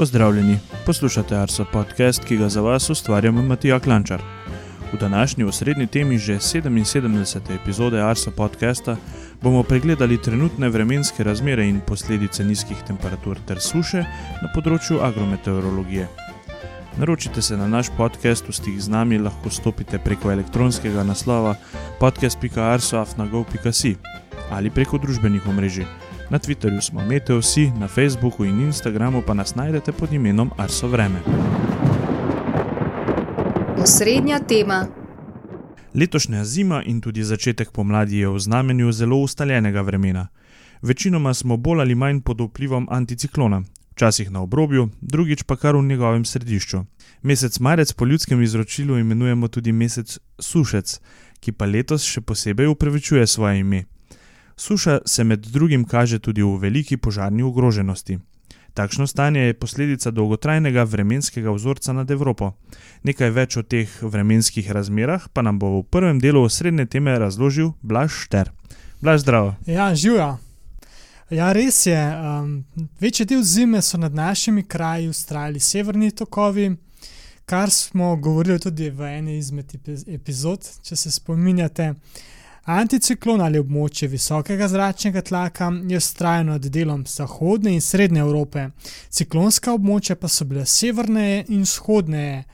Pozdravljeni, 0.00 0.58
poslušate 0.86 1.36
Arso 1.36 1.64
podcast, 1.72 2.24
ki 2.24 2.36
ga 2.36 2.48
za 2.48 2.60
vas 2.60 2.90
ustvarjam 2.90 3.34
Matija 3.46 3.80
Klančar. 3.80 4.22
V 4.92 4.98
današnji 5.00 5.44
osrednji 5.44 5.86
temi 5.86 6.18
že 6.18 6.34
77. 6.34 7.54
epizode 7.62 8.00
Arso 8.02 8.30
podcasta 8.30 8.96
bomo 9.42 9.62
pregledali 9.62 10.22
trenutne 10.22 10.68
vremenske 10.68 11.24
razmere 11.24 11.68
in 11.68 11.80
posledice 11.86 12.44
nizkih 12.44 12.76
temperatur 12.86 13.36
ter 13.46 13.60
suše 13.60 14.04
na 14.42 14.48
področju 14.54 15.02
agrometeorologije. 15.04 16.08
Naročite 16.96 17.42
se 17.42 17.56
na 17.56 17.68
naš 17.68 17.92
podcast, 17.96 18.48
v 18.48 18.52
stik 18.52 18.80
z 18.80 18.88
nami 18.88 19.18
lahko 19.18 19.50
stopite 19.50 19.98
preko 19.98 20.32
elektronskega 20.32 21.04
naslova 21.04 21.54
podcast.arsoafnagov.si 22.00 23.96
ali 24.50 24.70
preko 24.70 24.98
družbenih 24.98 25.46
omrežij. 25.46 26.09
Na 26.30 26.38
Twitterju 26.38 26.80
smo 26.80 27.00
Meteosi, 27.06 27.70
na 27.78 27.88
Facebooku 27.88 28.44
in 28.44 28.60
Instagramu 28.60 29.22
pa 29.26 29.34
nas 29.34 29.54
najdete 29.54 29.92
pod 29.92 30.12
imenom 30.12 30.50
Arso 30.56 30.88
Vreme. 30.88 31.20
Osrednja 33.82 34.38
tema. 34.38 34.86
Letošnja 35.94 36.44
zima 36.44 36.82
in 36.86 37.00
tudi 37.00 37.24
začetek 37.24 37.72
pomladi 37.72 38.18
je 38.18 38.28
v 38.28 38.38
znamenju 38.38 38.92
zelo 38.92 39.16
ustaljenega 39.16 39.80
vremena. 39.80 40.28
Večinoma 40.82 41.34
smo 41.34 41.56
bolj 41.56 41.80
ali 41.80 41.94
manj 41.94 42.20
pod 42.20 42.40
vplivom 42.40 42.86
anticiklona, 42.90 43.62
včasih 43.92 44.30
na 44.30 44.42
obrobju, 44.42 44.88
drugič 45.00 45.42
pa 45.42 45.56
kar 45.56 45.76
v 45.76 45.82
njegovem 45.82 46.24
središču. 46.24 46.84
Mesec 47.22 47.58
marec 47.58 47.92
po 47.92 48.04
ljudskem 48.04 48.42
izročilu 48.42 48.98
imenujemo 48.98 49.48
tudi 49.48 49.72
mesec 49.72 50.18
sušec, 50.38 51.00
ki 51.40 51.52
pa 51.52 51.66
letos 51.66 52.04
še 52.04 52.20
posebej 52.20 52.66
upravičuje 52.66 53.26
svoje 53.26 53.58
ime. 53.58 53.84
Suša 54.60 54.98
se 55.06 55.24
med 55.24 55.40
drugim 55.40 55.84
kaže 55.84 56.18
tudi 56.18 56.42
v 56.42 56.58
veliki 56.60 56.96
požarni 56.96 57.42
ogroženosti. 57.42 58.18
Takšno 58.74 59.06
stanje 59.06 59.40
je 59.40 59.54
posledica 59.54 60.10
dolgotrajnega 60.10 60.82
vremenskega 60.84 61.50
vzorca 61.50 61.92
nad 61.92 62.10
Evropo. 62.10 62.52
Nekaj 63.02 63.30
več 63.30 63.56
o 63.56 63.62
teh 63.62 63.88
vremenskih 64.02 64.68
razmerah 64.70 65.28
pa 65.32 65.42
nam 65.42 65.58
bo 65.58 65.70
v 65.78 65.86
prvem 65.88 66.20
delu 66.20 66.42
osrednje 66.44 66.86
teme 66.86 67.16
razložil 67.18 67.72
Blaž 67.80 68.12
Šter. 68.12 68.50
Blaž 69.00 69.24
zdrav. 69.24 69.54
Ja, 69.66 69.94
živijo. 69.94 70.36
Ja, 71.30 71.52
res 71.56 71.86
je. 71.86 71.96
Um, 71.96 72.64
večji 73.00 73.26
del 73.32 73.42
zime 73.42 73.80
so 73.82 73.96
nad 73.98 74.14
našimi 74.14 74.62
kraji 74.62 75.08
ustrajali 75.08 75.60
severni 75.60 76.10
tokovi, 76.10 76.76
kar 77.44 77.70
smo 77.70 78.16
govorili 78.16 78.60
tudi 78.60 78.90
v 78.90 79.08
eni 79.08 79.38
izmed 79.38 79.72
epizod, 80.06 80.68
če 80.82 80.96
se 80.96 81.10
spominjate. 81.10 81.94
Anticiklon 82.70 83.40
ali 83.42 83.58
območje 83.58 84.06
visokega 84.12 84.68
zračnega 84.68 85.22
tlaka 85.26 85.72
je 85.90 85.98
ustrajalo 85.98 86.52
nad 86.52 86.66
delom 86.70 87.02
zahodne 87.06 87.72
in 87.74 87.80
srednje 87.82 88.20
Evrope, 88.22 88.68
ciklonska 89.10 89.72
območja 89.74 90.14
pa 90.16 90.28
so 90.28 90.44
bile 90.46 90.66
severneje 90.66 91.44
in 91.48 91.64
vzhodneje. 91.66 92.44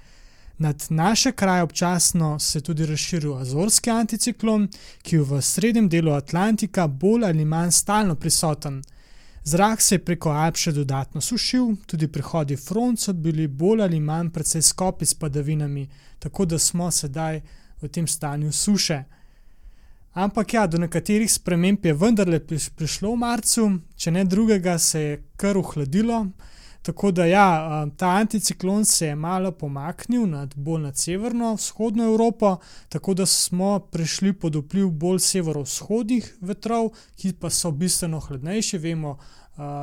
Nad 0.59 0.87
naše 0.91 1.33
kraje 1.33 1.63
občasno 1.63 2.39
se 2.39 2.59
je 2.59 2.63
tudi 2.63 2.87
razširil 2.87 3.35
azorski 3.37 3.91
anticiklon, 3.91 4.69
ki 5.03 5.17
je 5.17 5.23
v 5.23 5.41
srednjem 5.43 5.89
delu 5.89 6.15
Atlantika 6.17 6.87
bolj 6.87 7.27
ali 7.29 7.45
manj 7.45 7.75
stalno 7.77 8.15
prisoten. 8.15 8.81
Zrak 9.45 9.83
se 9.83 9.95
je 9.95 10.05
preko 10.05 10.31
Alp 10.33 10.57
še 10.57 10.73
dodatno 10.73 11.21
sušil, 11.21 11.75
tudi 11.87 12.09
prihodi 12.09 12.57
front 12.57 13.01
so 13.01 13.13
bili 13.13 13.47
bolj 13.49 13.85
ali 13.85 14.01
manj 14.01 14.33
precej 14.33 14.63
skopi 14.63 15.07
s 15.07 15.15
padavinami, 15.15 15.85
tako 16.19 16.45
da 16.47 16.59
smo 16.59 16.91
sedaj 16.91 17.43
v 17.83 17.93
tem 17.93 18.07
stanju 18.07 18.53
suše. 18.53 19.03
Ampak 20.17 20.55
ja, 20.55 20.67
do 20.67 20.79
nekaterih 20.81 21.29
sprememb 21.29 21.85
je 21.85 21.93
vendarle 21.93 22.39
prišlo 22.41 23.11
v 23.13 23.17
marcu, 23.21 23.67
če 24.01 24.15
ne 24.17 24.23
drugega, 24.25 24.79
se 24.81 25.01
je 25.01 25.19
kar 25.37 25.59
uhladilo. 25.61 26.23
Tako 26.89 27.11
da 27.13 27.27
ja, 27.29 27.49
ta 28.01 28.15
anticiklon 28.23 28.85
se 28.89 29.11
je 29.11 29.17
malo 29.17 29.53
pomaknil 29.53 30.25
nad 30.31 30.55
bolj 30.57 30.83
nad 30.87 30.97
severno, 30.97 31.53
vzhodno 31.59 32.09
Evropo, 32.09 32.55
tako 32.89 33.15
da 33.15 33.27
smo 33.27 33.79
prišli 33.93 34.33
pod 34.33 34.57
vpliv 34.57 34.89
bolj 34.89 35.21
severovzhodnih 35.21 36.33
vetrov, 36.41 36.95
ki 37.21 37.35
pa 37.37 37.53
so 37.53 37.75
bistveno 37.77 38.21
hladnejši. 38.21 38.79
Vemo, 38.79 39.19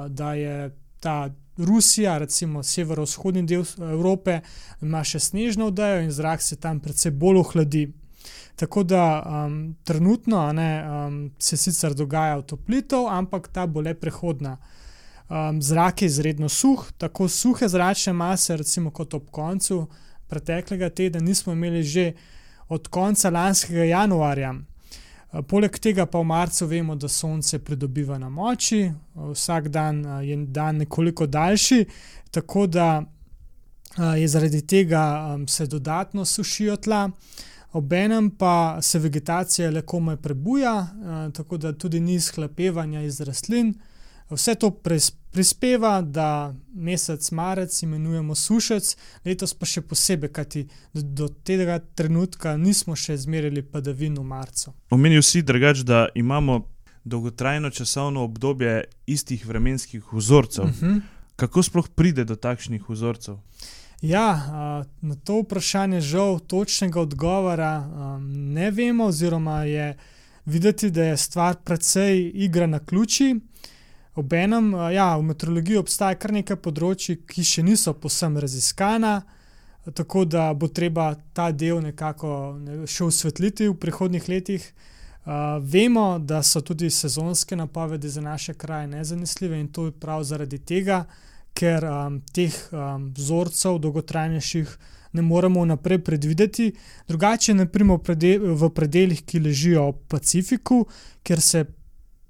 da 0.10 0.34
je 0.34 0.72
ta 1.00 1.30
Rusija, 1.58 2.18
recimo 2.18 2.64
severovzhodni 2.64 3.46
del 3.46 3.68
Evrope, 3.78 4.42
ima 4.82 5.04
še 5.06 5.20
snežno 5.20 5.70
vdajo 5.70 6.08
in 6.08 6.12
zrak 6.12 6.42
se 6.42 6.58
tam 6.58 6.82
predvsej 6.82 7.14
bolj 7.14 7.46
ohladi. 7.46 7.92
Tako 8.56 8.84
da 8.84 9.24
um, 9.26 9.76
trenutno 9.84 10.54
ne, 10.54 10.84
um, 10.90 11.32
se 11.40 11.58
sicer 11.58 11.94
dogaja 11.94 12.38
otoplitev, 12.38 13.08
ampak 13.10 13.48
ta 13.48 13.66
bo 13.68 13.82
le 13.82 13.94
prehodna. 13.94 14.58
Um, 15.30 15.62
zrak 15.62 16.02
je 16.02 16.06
izredno 16.06 16.50
suh, 16.50 16.92
tako 16.98 17.28
suhe 17.28 17.68
zračne 17.68 18.14
mase, 18.14 18.58
recimo 18.58 18.92
kot 18.92 19.14
ob 19.14 19.30
koncu 19.32 19.88
preteklega 20.28 20.90
tedna, 20.90 21.20
nismo 21.20 21.54
imeli 21.54 21.84
že 21.84 22.14
od 22.70 22.88
konca 22.88 23.30
lanskega 23.30 23.84
januarja. 23.84 24.54
Uh, 24.54 25.42
poleg 25.42 25.80
tega 25.80 26.06
pa 26.06 26.20
v 26.20 26.30
marcu 26.30 26.66
vemo, 26.66 26.96
da 26.96 27.10
sonce 27.10 27.60
pridobiva 27.60 28.18
na 28.18 28.30
moči, 28.30 28.92
vsak 29.16 29.68
dan 29.68 30.06
uh, 30.06 30.22
je 30.22 30.38
dan 30.46 30.78
nekoliko 30.78 31.26
daljši, 31.26 31.86
tako 32.32 32.68
da 32.68 33.02
uh, 33.02 34.14
je 34.22 34.28
zaradi 34.28 34.62
tega 34.62 35.34
um, 35.34 35.48
se 35.48 35.66
dodatno 35.68 36.26
sušijo 36.26 36.78
tla 36.78 37.10
obenem 37.74 38.30
pa 38.30 38.78
se 38.82 39.00
vegetacija 39.00 39.70
le 39.72 39.82
komaj 39.82 40.18
prebuja, 40.18 40.76
eh, 40.82 41.32
tako 41.34 41.58
da 41.58 41.74
tudi 41.74 42.00
ni 42.00 42.20
sklapevanja 42.20 43.02
iz 43.02 43.22
rastlin. 43.22 43.74
Vse 44.30 44.56
to 44.56 44.72
prispeva, 45.32 46.02
da 46.02 46.54
mesec 46.74 47.32
marec 47.32 47.84
imenujemo 47.84 48.36
sušec, 48.36 48.96
letos 49.26 49.54
pa 49.54 49.66
še 49.66 49.82
posebej, 49.82 50.32
kajti 50.32 50.64
do, 50.94 51.02
do 51.02 51.28
tega 51.44 51.80
trenutka 51.96 52.58
nismo 52.58 52.96
še 52.96 53.14
izmerili 53.14 53.62
padavin 53.62 54.16
v 54.18 54.24
marcu. 54.24 54.74
Omenil 54.90 55.22
si 55.22 55.42
drugač, 55.42 55.84
da 55.84 56.08
imamo 56.16 56.64
dolgotrajno 57.04 57.70
časovno 57.70 58.24
obdobje 58.24 58.84
istih 59.06 59.46
vremenskih 59.46 60.14
vzorcev. 60.14 60.64
Uh 60.66 60.70
Mhm. 60.72 60.86
-huh. 60.94 61.02
Kako 61.36 61.64
sploh 61.64 61.88
pride 61.96 62.24
do 62.26 62.36
takšnih 62.36 62.90
vzorcev? 62.90 63.36
Ja, 64.04 64.84
na 65.02 65.16
to 65.16 65.40
vprašanje 65.42 66.02
žal 66.02 66.40
točnega 66.40 67.02
odgovora 67.02 67.88
ne 68.28 68.72
vemo, 68.72 69.06
oziroma 69.06 69.64
je 69.64 69.98
videti, 70.46 70.92
da 70.92 71.04
je 71.04 71.18
stvar 71.18 71.56
precej 71.64 72.32
igra 72.34 72.68
na 72.68 72.80
ključi. 72.80 73.40
Obenem, 74.16 74.74
ja, 74.74 75.18
v 75.18 75.24
meteorologiji 75.24 75.78
obstaja 75.78 76.20
kar 76.20 76.36
nekaj 76.36 76.60
področji, 76.60 77.22
ki 77.24 77.48
še 77.48 77.64
niso 77.64 77.96
posem 77.96 78.36
raziskana, 78.38 79.22
tako 79.96 80.26
da 80.28 80.52
bo 80.54 80.68
treba 80.68 81.14
ta 81.34 81.54
del 81.56 81.80
nekako 81.88 82.36
še 82.84 83.08
osvetliti 83.08 83.72
v 83.72 83.80
prihodnih 83.80 84.28
letih. 84.30 84.68
Vemo, 85.64 86.20
da 86.20 86.44
so 86.44 86.60
tudi 86.60 86.92
sezonske 86.92 87.56
napovedi 87.56 88.12
za 88.12 88.22
naše 88.22 88.54
kraje 88.54 88.88
nezanesljive 89.00 89.60
in 89.64 89.72
to 89.72 89.88
je 89.88 89.96
prav 89.96 90.28
zaradi 90.28 90.60
tega 90.60 91.06
ker 91.54 91.86
um, 91.86 92.20
teh 92.34 92.54
um, 92.72 93.12
vzorcev 93.18 93.80
dolgotrajnejših 93.80 94.78
ne 95.14 95.22
moremo 95.22 95.62
vnaprej 95.62 96.00
predvideti. 96.04 96.72
Drugače, 97.08 97.54
naprimer, 97.54 98.00
v 98.40 98.70
predeljih, 98.74 99.22
ki 99.26 99.40
ležijo 99.40 99.92
v 99.92 99.98
Pacifiku, 100.10 100.86
kjer 101.24 101.42
se 101.42 101.66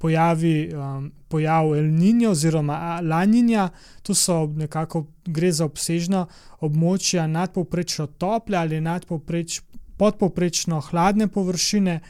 pojavi 0.03 0.69
um, 0.75 1.11
pojav 1.31 1.75
El 1.77 1.87
Niño 1.95 2.33
oziroma 2.35 2.99
La 3.01 3.23
Niña, 3.25 3.69
tu 4.03 4.13
so 4.13 4.47
nekako 4.47 5.07
gre 5.25 5.51
za 5.51 5.65
obsežna 5.65 6.25
območja 6.59 7.23
nadpovprečno 7.27 8.09
tople 8.19 8.59
ali 8.59 8.81
nadpovpreč, 8.83 9.61
podpovprečno 9.97 10.81
hladne 10.89 11.27
površine. 11.31 12.01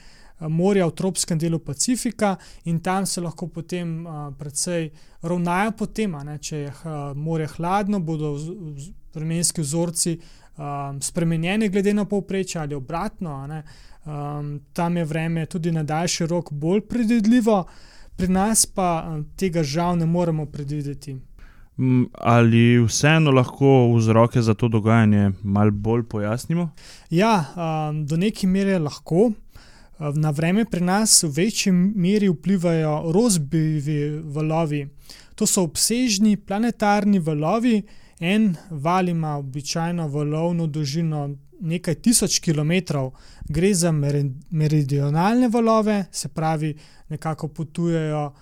Morja 0.49 0.87
v 0.87 0.95
tropskem 0.95 1.39
delu 1.39 1.59
Pacifika, 1.59 2.35
in 2.65 2.79
tam 2.79 3.05
se 3.05 3.21
lahko 3.21 3.47
potem 3.47 4.05
uh, 4.05 4.34
precej 4.37 4.90
ravnajo 5.22 5.72
po 5.78 5.85
tem, 5.85 6.16
če 6.40 6.57
je 6.57 6.69
uh, 6.69 7.16
morje 7.16 7.47
hladno, 7.57 7.99
bodo 7.99 8.35
vremenski 9.13 9.61
vzorci 9.61 10.17
um, 10.57 11.01
spremenjeni 11.01 11.69
glede 11.69 11.93
na 11.93 12.05
povprečje 12.05 12.61
ali 12.61 12.75
obratno. 12.75 13.47
Um, 14.05 14.59
tam 14.73 14.97
je 14.97 15.05
vreme 15.05 15.45
tudi 15.45 15.72
na 15.72 15.84
daljši 15.84 16.25
rok 16.28 16.51
bolj 16.51 16.81
predvidljivo, 16.81 17.63
pri 18.16 18.28
nas 18.28 18.66
pa 18.66 19.05
um, 19.07 19.25
tega 19.35 19.63
žal 19.63 19.97
ne 19.97 20.05
moremo 20.05 20.46
predvideti. 20.46 21.17
Ali 22.13 22.85
vseeno 22.85 23.31
lahko 23.31 23.96
vzroke 23.96 24.41
za 24.41 24.53
to 24.53 24.67
dogajanje 24.67 25.31
malo 25.43 25.72
bolj 25.72 26.03
pojasnimo? 26.03 26.69
Ja, 27.09 27.46
um, 27.55 28.05
do 28.05 28.17
neke 28.17 28.47
mere 28.47 28.79
lahko. 28.79 29.31
Na 30.11 30.32
vreme 30.32 30.66
pri 30.66 30.82
nas 30.84 31.23
v 31.23 31.29
večji 31.32 31.72
meri 31.72 32.28
vplivajo 32.29 33.11
rozbivi 33.11 34.20
valovi. 34.23 34.88
To 35.35 35.47
so 35.47 35.64
obsežni 35.64 36.38
planetarni 36.38 37.20
valovi. 37.20 37.82
En 38.20 38.55
val 38.70 39.09
ima 39.09 39.38
običajno 39.38 40.08
valovno 40.08 40.67
dolžino 40.67 41.29
nekaj 41.59 41.96
tisoč 41.96 42.40
km, 42.40 42.72
gre 43.50 43.73
za 43.73 43.91
meridionalne 44.50 45.47
valove, 45.47 46.06
se 46.11 46.28
pravi, 46.28 46.76
nekako 47.09 47.47
potujejo 47.47 48.34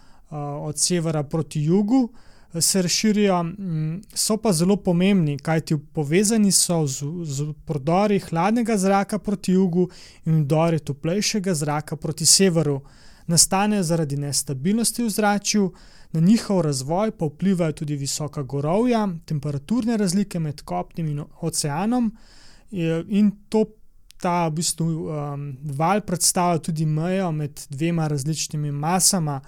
od 0.66 0.80
severa 0.80 1.24
proti 1.24 1.62
jugu. 1.64 2.10
Se 2.60 2.82
razširijo, 2.82 3.44
mm, 3.44 4.02
so 4.14 4.38
pa 4.38 4.54
zelo 4.54 4.76
pomembni, 4.78 5.38
kajti 5.40 5.78
povezani 5.94 6.52
so 6.52 6.88
z, 6.88 7.06
z 7.24 7.54
prodori 7.66 8.20
hladnega 8.20 8.78
zraka 8.78 9.20
proti 9.20 9.52
jugu 9.52 9.90
in 10.26 10.44
vdori 10.44 10.80
toplejšega 10.80 11.54
zraka 11.54 11.96
proti 11.96 12.26
severu. 12.26 12.82
Nastane 13.28 13.84
zaradi 13.84 14.18
nestabilnosti 14.18 15.04
v 15.04 15.10
zraku, 15.10 15.74
na 16.12 16.20
njihov 16.20 16.62
razvoj 16.62 17.12
pa 17.12 17.26
vplivajo 17.26 17.72
tudi 17.72 17.96
visoka 17.96 18.44
gorovja, 18.44 19.08
temperaturne 19.26 19.98
razlike 19.98 20.40
med 20.40 20.62
kopnim 20.62 21.08
in 21.08 21.24
oceanom, 21.42 22.12
in 23.08 23.32
to 23.50 23.66
ta 24.22 24.48
v 24.48 24.52
bistvu, 24.62 24.86
um, 24.86 25.46
val 25.78 26.04
predstavlja 26.06 26.62
tudi 26.62 26.86
mejo 26.86 27.32
med 27.32 27.66
dvema 27.70 28.08
različnimi 28.08 28.72
masama. 28.72 29.42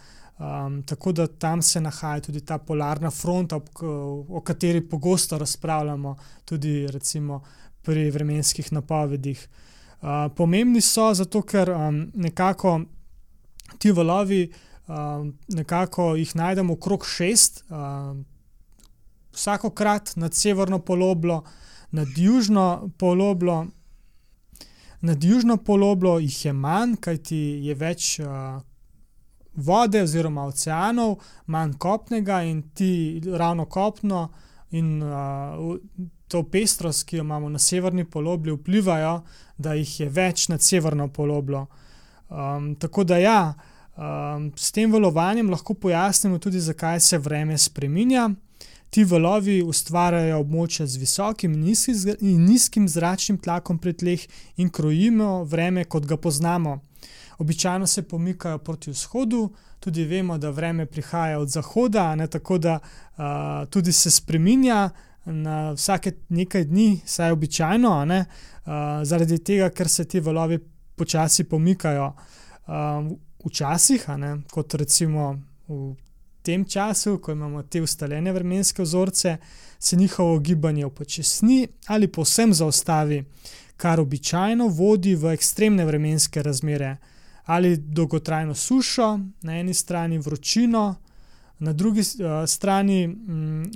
Um, 0.44 0.84
tako 0.84 1.12
da 1.12 1.28
tam 1.28 1.62
se 1.62 1.82
nahaja 1.82 2.20
tudi 2.20 2.42
ta 2.42 2.58
polarna 2.58 3.12
fronta, 3.12 3.60
o 4.30 4.42
kateri 4.46 4.82
pogosto 4.90 5.38
razpravljamo, 5.38 6.16
tudi 6.46 6.88
pri 7.82 8.12
vremenskih 8.12 8.72
napovedih. 8.74 9.48
Uh, 10.02 10.10
pomembni 10.36 10.82
so 10.82 11.14
zato, 11.14 11.42
ker 11.42 11.70
um, 11.72 12.12
nekako 12.14 12.82
ti 13.78 13.92
valovi, 13.92 14.52
um, 14.88 15.38
nekako 15.48 16.16
jih 16.16 16.36
najdemo 16.36 16.74
okrog 16.74 17.06
šest, 17.06 17.64
um, 17.70 18.26
vsakokrat 19.32 20.16
nad 20.16 20.34
severno 20.34 20.80
poloblo, 20.80 21.44
nad 21.92 22.08
južno 22.18 22.90
poloblo. 22.98 23.68
Nad 25.02 25.24
južno 25.24 25.58
poloblo 25.58 26.20
jih 26.20 26.46
je 26.46 26.54
manj, 26.54 26.96
kajti 26.96 27.38
je 27.64 27.76
več 27.76 28.20
uh, 28.20 28.62
vode 29.56 30.02
oziroma 30.02 30.46
oceanov, 30.46 31.18
manj 31.46 31.78
kopnega 31.78 32.42
in 32.44 32.62
ti 32.74 33.22
ravno 33.26 33.66
kopno 33.66 34.30
in 34.72 35.04
uh, 35.04 35.78
to 36.28 36.44
pestrost, 36.44 37.06
ki 37.06 37.18
jo 37.18 37.24
imamo 37.24 37.50
na 37.50 37.60
severni 37.60 38.06
polobli, 38.06 38.52
vplivajo, 38.52 39.22
da 39.58 39.74
jih 39.78 40.00
je 40.00 40.10
več 40.10 40.48
nad 40.50 40.62
severno 40.62 41.08
poloblo. 41.14 41.68
Um, 42.30 42.74
tako 42.76 43.04
da 43.04 43.20
ja, 43.22 43.54
um, 43.96 44.50
s 44.58 44.72
tem 44.74 44.92
valovanjem 44.92 45.52
lahko 45.54 45.74
pojasnimo 45.74 46.40
tudi, 46.42 46.60
zakaj 46.60 47.00
se 47.00 47.18
vreme 47.18 47.58
spreminja. 47.58 48.32
Ti 48.94 49.04
valovi 49.10 49.62
ustvarjajo 49.66 50.40
območja 50.42 50.86
z 50.86 51.00
visokim 51.02 51.54
in 51.54 52.42
nizkim 52.46 52.88
zračnim 52.90 53.38
tlakom 53.42 53.78
pri 53.82 53.94
tleh 53.94 54.26
in 54.58 54.70
krojimo 54.70 55.44
vreme, 55.50 55.86
kot 55.86 56.06
ga 56.06 56.18
poznamo 56.18 56.80
običajno 57.38 57.88
se 57.88 58.02
pomikajo 58.02 58.58
proti 58.58 58.92
vzhodu, 58.92 59.50
tudi 59.80 60.06
vemo, 60.06 60.38
da 60.38 60.50
vreme 60.50 60.86
prihaja 60.86 61.40
od 61.40 61.50
zahoda, 61.50 62.16
ne, 62.16 62.28
tako 62.28 62.58
da 62.58 62.80
uh, 62.80 63.24
tudi 63.70 63.92
se 63.92 64.12
spremenja 64.12 64.90
na 65.26 65.72
vsake 65.72 66.12
nekaj 66.30 66.64
dni, 66.64 67.02
saj 67.06 67.28
je 67.28 67.34
običajno, 67.34 68.06
ne, 68.06 68.26
uh, 68.66 68.72
zaradi 69.04 69.44
tega, 69.44 69.70
ker 69.70 69.90
se 69.90 70.06
ti 70.06 70.20
valovi 70.20 70.60
počasi 70.96 71.44
pomikajo. 71.44 72.14
Uh, 72.68 73.18
včasih, 73.46 74.08
ne, 74.18 74.38
kot 74.52 74.74
recimo 74.74 75.36
v 75.68 75.96
tem 76.44 76.66
času, 76.66 77.18
ko 77.20 77.32
imamo 77.32 77.64
te 77.64 77.82
ustaljene 77.82 78.32
vremenske 78.32 78.84
vzorce, 78.84 79.38
se 79.80 79.96
njihovo 79.96 80.40
gibanje 80.40 80.86
upočasni 80.86 81.68
ali 81.88 82.08
povsem 82.08 82.54
zaustavi, 82.54 83.24
kar 83.78 84.00
običajno 84.00 84.68
vodi 84.68 85.16
v 85.16 85.34
ekstremne 85.34 85.86
vremenske 85.86 86.44
razmere 86.44 86.98
ali 87.46 87.78
dolgotrajno 87.78 88.56
sušo, 88.56 89.20
na 89.42 89.60
eni 89.60 89.74
strani 89.74 90.18
vročino, 90.18 90.96
na 91.60 91.74
drugi 91.74 92.00
uh, 92.00 92.48
strani 92.48 93.08
um, 93.08 93.72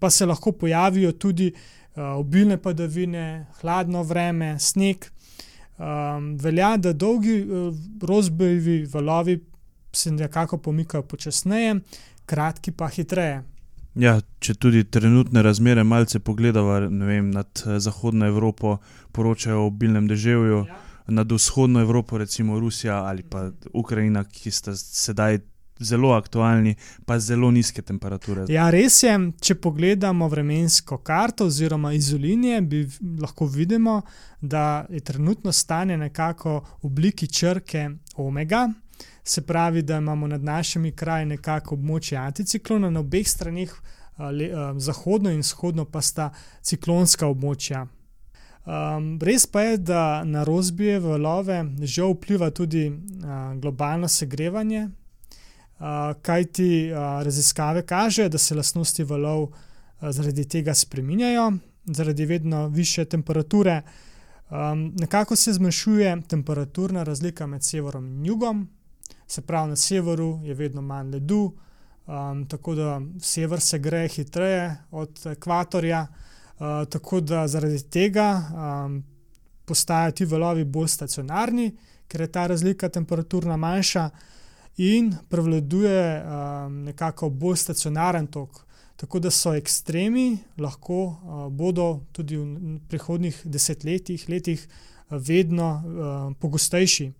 pa 0.00 0.10
se 0.10 0.26
lahko 0.26 0.52
pojavijo 0.52 1.12
tudi 1.12 1.52
uh, 1.52 2.02
obilne 2.02 2.56
padavine, 2.56 3.46
hladno 3.60 4.02
vreme, 4.02 4.58
sneg. 4.58 5.04
Um, 5.78 6.36
velja, 6.36 6.76
da 6.76 6.92
dolgi 6.92 7.42
uh, 7.42 7.74
rozbojevi 8.02 8.86
valovi 8.92 9.44
se 9.92 10.12
nekako 10.12 10.58
pomikajo 10.58 11.02
počasneje, 11.02 11.80
kratki 12.26 12.72
pa 12.72 12.88
hitreje. 12.88 13.42
Ja, 13.94 14.20
če 14.38 14.54
tudi 14.54 14.84
trenutne 14.84 15.42
razmere 15.42 15.84
malce 15.84 16.20
pogledamo, 16.20 16.78
nad 17.32 17.62
Zahodno 17.78 18.26
Evropo 18.26 18.76
poročajo 19.12 19.62
o 19.62 19.66
obilnem 19.66 20.06
deževju. 20.08 20.64
Ja 20.68 20.89
nad 21.06 21.32
vzhodno 21.32 21.80
Evropo, 21.80 22.18
recimo 22.18 22.60
Rusija 22.60 23.04
ali 23.04 23.22
pa 23.22 23.50
Ukrajina, 23.72 24.24
ki 24.24 24.50
sta 24.50 24.76
sedaj 24.76 25.38
zelo 25.80 26.10
aktualni, 26.12 26.74
pa 27.06 27.18
zelo 27.18 27.50
nizke 27.50 27.82
temperature. 27.82 28.44
Ja, 28.48 28.70
res 28.70 29.02
je. 29.02 29.14
Če 29.40 29.54
pogledamo 29.54 30.28
vremensko 30.28 30.98
karto 30.98 31.46
oziroma 31.48 31.92
izolinije, 31.92 32.60
bi 32.60 32.88
lahko 33.20 33.46
vidimo, 33.46 34.02
da 34.40 34.86
je 34.90 35.00
trenutno 35.00 35.52
stanje 35.52 35.96
nekako 35.96 36.58
v 36.82 36.86
obliki 36.86 37.26
črke 37.26 37.90
omega. 38.16 38.68
Se 39.24 39.40
pravi, 39.46 39.82
da 39.82 39.96
imamo 39.96 40.26
nad 40.26 40.44
našimi 40.44 40.92
kraji 40.92 41.26
nekako 41.26 41.74
območje 41.74 42.18
anticiklona, 42.18 42.90
na 42.90 43.00
obeh 43.00 43.28
straneh, 43.28 43.72
zahodno 44.76 45.30
in 45.32 45.40
vzhodno, 45.40 45.84
pa 45.84 46.02
sta 46.04 46.30
ciklonska 46.62 47.26
območja. 47.26 47.86
Um, 48.66 49.18
res 49.24 49.46
pa 49.46 49.62
je, 49.62 49.76
da 49.76 50.24
na 50.24 50.42
rozbije 50.44 50.98
valove 51.00 51.64
žal 51.80 52.12
vpliva 52.12 52.50
tudi 52.50 52.88
uh, 52.88 53.56
globalno 53.56 54.08
segrevanje, 54.08 54.82
uh, 54.84 55.86
kajti 56.22 56.92
uh, 56.92 57.22
raziskave 57.24 57.86
kažejo, 57.86 58.28
da 58.28 58.38
se 58.38 58.54
lastnosti 58.54 59.04
valov 59.04 59.42
uh, 59.42 59.54
zaradi 60.10 60.44
tega 60.44 60.74
spreminjajo, 60.74 61.52
zaradi 61.84 62.26
vedno 62.26 62.68
više 62.68 63.04
temperature. 63.04 63.82
Um, 64.50 64.92
nekako 64.98 65.36
se 65.36 65.52
zmanjšuje 65.52 66.22
temperaturna 66.28 67.02
razlika 67.02 67.46
med 67.46 67.64
severom 67.64 68.06
in 68.06 68.26
jugom, 68.26 68.68
se 69.26 69.40
pravi, 69.40 69.68
na 69.68 69.76
severu 69.76 70.40
je 70.44 70.54
vedno 70.54 70.82
manj 70.82 71.10
ledu, 71.10 71.54
um, 72.06 72.46
tako 72.48 72.74
da 72.74 73.00
sever 73.20 73.60
se 73.60 73.78
greje 73.78 74.08
hitreje 74.08 74.76
od 74.90 75.26
ekvatorja. 75.26 76.06
Uh, 76.10 76.29
tako 76.90 77.20
da 77.20 77.46
zaradi 77.48 77.82
tega 77.90 78.26
um, 78.36 79.02
postajajo 79.64 80.12
ti 80.12 80.24
valovi 80.24 80.64
bolj 80.64 80.88
stacionarni, 80.88 81.70
ker 82.08 82.20
je 82.20 82.32
ta 82.32 82.46
razlika 82.46 82.88
temperaturna 82.88 83.56
manjša 83.56 84.10
in 84.76 85.14
prevladuje 85.28 86.02
um, 86.20 86.82
nekako 86.84 87.30
bolj 87.30 87.56
stacionaren 87.56 88.26
tok. 88.26 88.64
Tako 88.96 89.18
da 89.18 89.30
so 89.30 89.54
ekstremi 89.56 90.38
lahko 90.58 91.04
uh, 91.04 91.46
bodo 91.48 92.00
tudi 92.12 92.36
v 92.36 92.78
prihodnih 92.88 93.40
desetletjih, 93.44 94.28
letih, 94.28 94.66
uh, 94.68 94.90
vedno 95.10 95.82
uh, 95.84 96.36
pogostejši. 96.38 97.12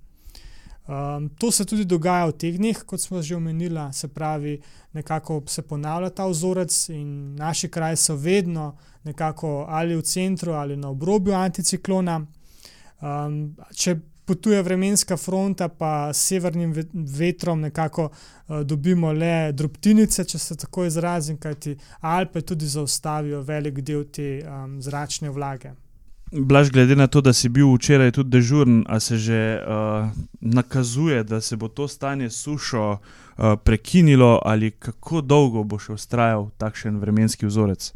Um, 0.86 1.28
to 1.38 1.50
se 1.50 1.64
tudi 1.64 1.84
dogaja 1.84 2.26
v 2.26 2.32
teh 2.32 2.56
dneh, 2.58 2.78
kot 2.86 3.00
smo 3.00 3.22
že 3.22 3.36
omenili, 3.36 3.92
se 3.92 4.08
pravi, 4.08 4.60
nekako 4.92 5.42
se 5.46 5.62
ponavlja 5.62 6.10
ta 6.10 6.26
vzorec 6.26 6.88
in 6.88 7.34
naši 7.34 7.68
kraji 7.68 7.96
so 7.96 8.16
vedno 8.16 8.76
nekako 9.04 9.66
ali 9.68 9.96
v 9.96 10.02
centru 10.02 10.52
ali 10.52 10.76
na 10.76 10.88
obrobju 10.88 11.34
anticiklona. 11.34 12.20
Um, 13.00 13.56
če 13.74 13.96
potuje 14.30 14.62
vremenska 14.62 15.16
fronta, 15.16 15.68
pa 15.68 16.12
s 16.12 16.28
severnim 16.28 16.74
vetrom 16.92 17.60
nekako 17.60 18.10
uh, 18.10 18.60
dobimo 18.62 19.12
le 19.12 19.52
drobtinice, 19.52 20.24
če 20.24 20.38
se 20.38 20.56
tako 20.56 20.84
izrazim, 20.86 21.38
kajti 21.40 21.76
Alpe 22.00 22.44
tudi 22.46 22.68
zaustavijo 22.68 23.40
velik 23.42 23.80
del 23.80 24.04
te 24.12 24.28
um, 24.44 24.76
zračne 24.82 25.30
vlage. 25.34 25.72
Blaž, 26.32 26.70
glede 26.70 26.94
na 26.96 27.08
to, 27.10 27.20
da 27.20 27.32
si 27.32 27.48
bil 27.50 27.72
včeraj 27.74 28.12
tudi 28.14 28.30
dežuren, 28.36 28.84
a 28.86 29.00
se 29.00 29.18
že 29.18 29.40
uh, 29.58 30.06
nakazuje, 30.40 31.24
da 31.24 31.40
se 31.40 31.56
bo 31.56 31.68
to 31.68 31.88
stanje 31.88 32.30
sušo 32.30 32.84
uh, 32.92 33.58
prekinilo, 33.64 34.38
ali 34.44 34.70
kako 34.70 35.20
dolgo 35.20 35.64
bo 35.64 35.78
še 35.78 35.98
ustrajal 35.98 36.50
takšen 36.58 37.02
vremenski 37.02 37.50
vzorec? 37.50 37.90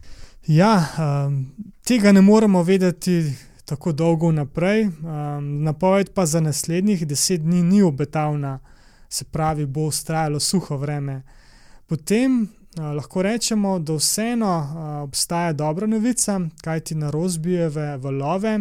Ja, 0.46 0.86
um, 0.98 1.46
tega 1.84 2.12
ne 2.12 2.20
moremo 2.20 2.62
vedeti 2.62 3.32
tako 3.64 3.92
dolgo 3.92 4.32
naprej. 4.32 4.84
Um, 4.84 5.62
napoved 5.62 6.10
pa 6.14 6.26
za 6.26 6.40
naslednjih 6.40 7.06
deset 7.06 7.40
dni 7.40 7.62
ni 7.62 7.82
obetavna, 7.82 8.58
se 9.08 9.24
pravi, 9.24 9.66
bo 9.66 9.86
ustrajalo 9.86 10.40
suho 10.40 10.76
vreme. 10.76 11.22
Potem 11.86 12.48
Eh, 12.76 12.82
lahko 12.82 13.22
rečemo, 13.22 13.78
da 13.78 13.94
vseeno 13.94 14.58
uh, 14.58 15.02
obstaja 15.02 15.52
dobra 15.52 15.86
novica, 15.86 16.40
kajti 16.62 16.94
na 16.94 17.10
rozbijeve 17.10 17.96
valove 17.96 18.58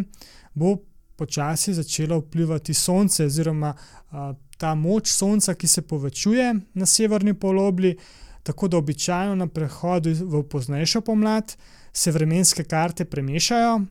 bo 0.53 0.75
počasi 1.15 1.73
začelo 1.73 2.19
vplivati 2.19 2.73
sonce, 2.73 3.25
oziroma 3.25 3.73
uh, 3.73 4.35
ta 4.57 4.75
moč 4.75 5.09
sonca, 5.09 5.53
ki 5.53 5.67
se 5.67 5.81
povečuje 5.81 6.53
na 6.73 6.85
severni 6.85 7.33
polobli, 7.33 7.97
tako 8.43 8.67
da 8.67 8.77
običajno 8.77 9.35
na 9.35 9.47
prehodu 9.47 10.13
v 10.13 10.43
poznejšo 10.43 11.01
pomlad 11.01 11.55
se 11.93 12.11
vremenske 12.11 12.63
karte 12.63 13.05
premešajo, 13.05 13.81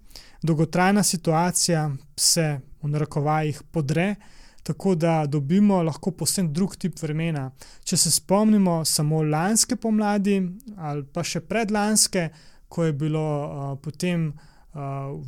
dolgotrajna 0.42 1.02
situacija 1.02 1.90
se 2.16 2.60
v 2.82 2.88
narekovajih 2.88 3.62
podre. 3.70 4.14
tako 4.62 4.94
da 4.94 5.26
dobimo 5.26 5.82
lahko 5.82 6.10
posebno 6.10 6.52
drug 6.52 6.76
tip 6.76 7.02
vremena. 7.02 7.50
Če 7.84 7.96
se 7.96 8.10
spomnimo 8.10 8.84
samo 8.84 9.22
lanske 9.22 9.76
pomladi 9.76 10.42
ali 10.76 11.04
pa 11.04 11.24
še 11.24 11.40
predlanske, 11.40 12.28
ko 12.68 12.84
je 12.84 12.92
bilo 12.92 13.22
uh, 13.22 13.78
potem 13.82 14.28
uh, 14.28 14.82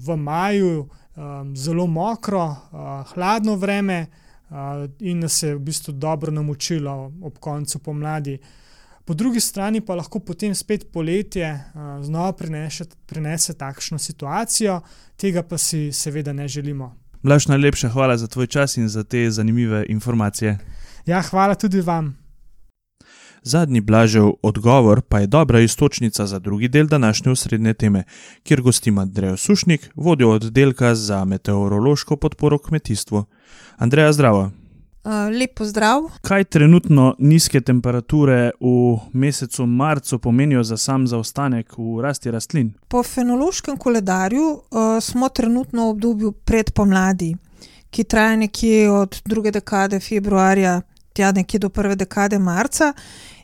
v 0.06 0.16
maju 0.16 0.84
um, 0.84 1.56
zelo 1.56 1.86
mokro, 1.86 2.44
uh, 2.46 3.12
hladno 3.12 3.56
vreme 3.56 4.06
uh, 4.06 4.86
in 5.00 5.26
nas 5.26 5.42
je 5.42 5.54
v 5.54 5.60
bistvu 5.60 5.92
dobro 5.92 6.32
namočilo 6.32 7.12
ob 7.22 7.38
koncu 7.38 7.78
pomladi. 7.78 8.38
Po 9.04 9.14
drugi 9.14 9.40
strani 9.40 9.80
pa 9.80 9.94
lahko 9.94 10.18
potem 10.18 10.54
spet 10.54 10.86
poletje 10.92 11.52
uh, 11.52 12.04
znova 12.04 12.32
prinese, 12.32 12.84
prinese 13.06 13.52
takšno 13.54 13.98
situacijo, 13.98 14.80
tega 15.16 15.42
pa 15.42 15.58
si 15.58 15.92
seveda 15.92 16.32
ne 16.32 16.48
želimo. 16.48 16.94
Blaž, 17.22 17.46
najlepša 17.46 17.88
hvala 17.88 18.16
za 18.16 18.26
tvoj 18.26 18.46
čas 18.46 18.76
in 18.76 18.88
za 18.88 19.04
te 19.04 19.30
zanimive 19.30 19.84
informacije. 19.88 20.58
Ja, 21.06 21.22
hvala 21.22 21.54
tudi 21.54 21.80
vam. 21.80 22.16
Zadnji 23.42 23.80
blažev 23.80 24.30
odgovor 24.42 25.02
pa 25.08 25.18
je 25.18 25.26
dobra 25.26 25.60
istočnica 25.60 26.26
za 26.26 26.38
drugi 26.38 26.68
del 26.68 26.86
današnje 26.86 27.32
osrednje 27.32 27.74
teme, 27.74 28.04
kjer 28.42 28.62
gostim 28.62 28.98
Andrejo 28.98 29.36
Sušnik, 29.36 29.90
vodjo 29.94 30.30
oddelka 30.30 30.94
za 30.94 31.24
meteorološko 31.24 32.16
podporo 32.16 32.58
kmetijstvu. 32.58 33.24
Andreja, 33.76 34.12
zdravo. 34.12 34.50
Uh, 35.04 35.28
lep 35.40 35.54
pozdrav. 35.58 36.06
Kaj 36.24 36.44
trenutno 36.44 37.10
nizke 37.18 37.60
temperature 37.60 38.50
v 38.60 38.98
mesecu 39.12 39.66
marcu 39.66 40.18
pomenijo 40.18 40.62
za 40.64 40.76
sam 40.76 41.06
zaostanek 41.06 41.74
v 41.76 42.00
rasti 42.00 42.30
rastlin? 42.30 42.70
Po 42.88 43.02
fenološkem 43.02 43.76
koledarju 43.76 44.46
uh, 44.48 45.00
smo 45.00 45.28
trenutno 45.28 45.84
v 45.84 45.90
obdobju 45.90 46.32
predpomladi, 46.32 47.34
ki 47.90 48.04
traja 48.04 48.36
nekje 48.36 48.90
od 48.90 49.20
druge 49.24 49.50
dekade 49.50 50.00
februarja 50.00 50.80
tja 51.12 51.32
nekje 51.32 51.58
do 51.58 51.68
prve 51.68 51.96
dekade 51.96 52.38
marca. 52.38 52.92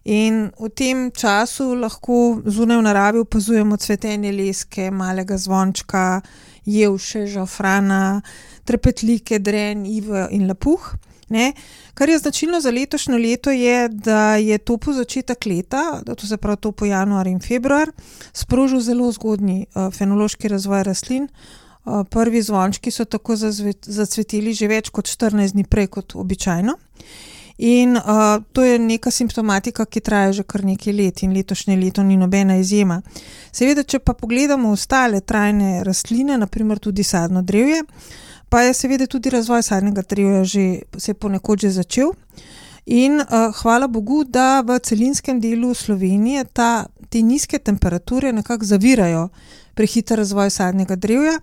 In 0.05 0.49
v 0.61 0.69
tem 0.73 1.11
času 1.13 1.75
lahko 1.75 2.41
zunaj 2.47 2.81
v 2.81 2.87
naravi 2.89 3.21
opazujemo 3.21 3.77
cvetenje 3.77 4.33
leske, 4.33 4.91
malega 4.91 5.37
zvončka, 5.37 6.23
jevše, 6.65 7.27
žafrana, 7.27 8.23
trepetlike, 8.65 9.39
dren, 9.39 9.85
ivo 9.87 10.25
in 10.31 10.49
lapuh. 10.49 10.95
Ne? 11.31 11.53
Kar 11.95 12.09
je 12.09 12.19
značilno 12.19 12.61
za 12.61 12.71
letošnje 12.71 13.19
leto, 13.19 13.51
je, 13.51 13.89
da 13.89 14.37
je 14.37 14.59
to 14.59 14.77
po 14.77 14.93
začetek 14.93 15.47
leta, 15.47 16.03
to 16.03 16.27
se 16.27 16.37
pravi 16.37 16.57
to 16.57 16.73
po 16.73 16.85
januar 16.85 17.27
in 17.27 17.41
februar, 17.41 17.93
sprožil 18.33 18.81
zelo 18.81 19.13
zgodni 19.13 19.67
uh, 19.75 19.93
fenološki 19.95 20.49
razvoj 20.49 20.83
rastlin. 20.85 21.29
Uh, 21.85 22.03
prvi 22.11 22.43
zvončki 22.43 22.91
so 22.91 23.05
tako 23.05 23.37
zacveteli 23.37 24.53
že 24.55 24.69
več 24.69 24.91
kot 24.91 25.07
14 25.07 25.55
dni 25.55 25.65
prej 25.65 25.87
kot 25.87 26.15
običajno. 26.15 26.75
In 27.61 27.97
uh, 27.97 28.43
to 28.53 28.65
je 28.65 28.79
neka 28.79 29.11
simptomatika, 29.11 29.85
ki 29.85 30.01
traja 30.01 30.33
že 30.33 30.43
kar 30.49 30.65
nekaj 30.65 30.95
let, 30.97 31.23
in 31.23 31.35
letošnje 31.37 31.77
leto 31.77 32.03
ni 32.03 32.17
nobena 32.17 32.57
izjema. 32.57 33.03
Seveda, 33.53 33.85
če 33.85 34.01
pa 34.01 34.15
pogledamo 34.17 34.73
ostale 34.73 35.21
trajne 35.21 35.85
rastline, 35.85 36.39
naprimer 36.41 36.79
tudi 36.79 37.05
sadno 37.05 37.43
drevje, 37.43 37.83
pa 38.51 38.63
je 38.67 38.75
seveda 38.75 39.07
tudi 39.07 39.31
razvoj 39.31 39.63
sadnega 39.63 40.03
drevja 40.03 40.45
že 40.45 40.83
se 40.99 41.15
ponekod 41.15 41.61
že 41.61 41.71
začel. 41.71 42.13
In 42.87 43.21
uh, 43.21 43.55
hvala 43.55 43.87
Bogu, 43.87 44.25
da 44.25 44.61
v 44.67 44.79
celinskem 44.83 45.41
delu 45.41 45.75
Slovenije 45.75 46.45
ta, 46.45 46.87
te 47.09 47.23
nizke 47.23 47.59
temperature 47.59 48.33
nekako 48.33 48.65
zavirajo 48.65 49.29
prehiter 49.75 50.19
razvoj 50.19 50.51
sadnega 50.51 50.97
drevja, 50.97 51.37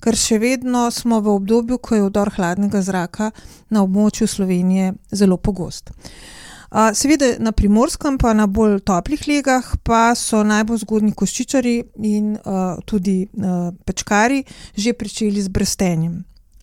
ker 0.00 0.16
še 0.16 0.38
vedno 0.38 0.86
smo 0.94 1.18
v 1.20 1.34
obdobju, 1.34 1.78
ko 1.82 1.98
je 1.98 2.06
vdor 2.06 2.30
hladnega 2.36 2.80
zraka 2.82 3.32
na 3.70 3.82
območju 3.82 4.28
Slovenije 4.30 4.94
zelo 5.10 5.36
pogost. 5.36 5.90
Uh, 5.90 6.92
seveda 6.94 7.34
na 7.42 7.52
primorskem, 7.52 8.16
pa 8.18 8.32
na 8.32 8.46
bolj 8.46 8.78
toplih 8.86 9.26
legah, 9.28 9.66
pa 9.82 10.14
so 10.16 10.44
najbolj 10.46 10.84
zgodni 10.86 11.12
koščičari 11.12 11.74
in 12.08 12.36
uh, 12.36 12.78
tudi 12.86 13.24
uh, 13.26 13.72
pečkari 13.84 14.44
že 14.76 14.94
pričeli 14.94 15.42
z 15.42 15.52
brstenjem. 15.52 16.22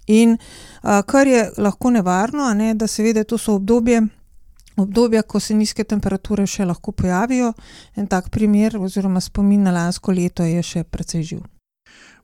In 0.09 0.37
uh, 0.37 1.01
kar 1.05 1.27
je 1.27 1.43
lahko 1.57 1.91
nevarno, 1.93 2.49
ne, 2.53 2.73
da 2.73 2.87
seveda 2.87 3.23
to 3.23 3.37
so 3.37 3.59
obdobje, 3.59 4.01
obdobja, 4.77 5.21
ko 5.21 5.39
se 5.39 5.53
nizke 5.53 5.83
temperature 5.83 6.47
še 6.47 6.65
lahko 6.65 6.91
pojavijo. 6.91 7.53
En 7.95 8.07
tak 8.07 8.29
primer, 8.33 8.77
oziroma 8.79 9.21
spomin 9.21 9.63
na 9.63 9.75
lansko 9.75 10.15
leto, 10.15 10.43
je 10.43 10.63
še 10.63 10.83
precej 10.83 11.23
živ. 11.23 11.45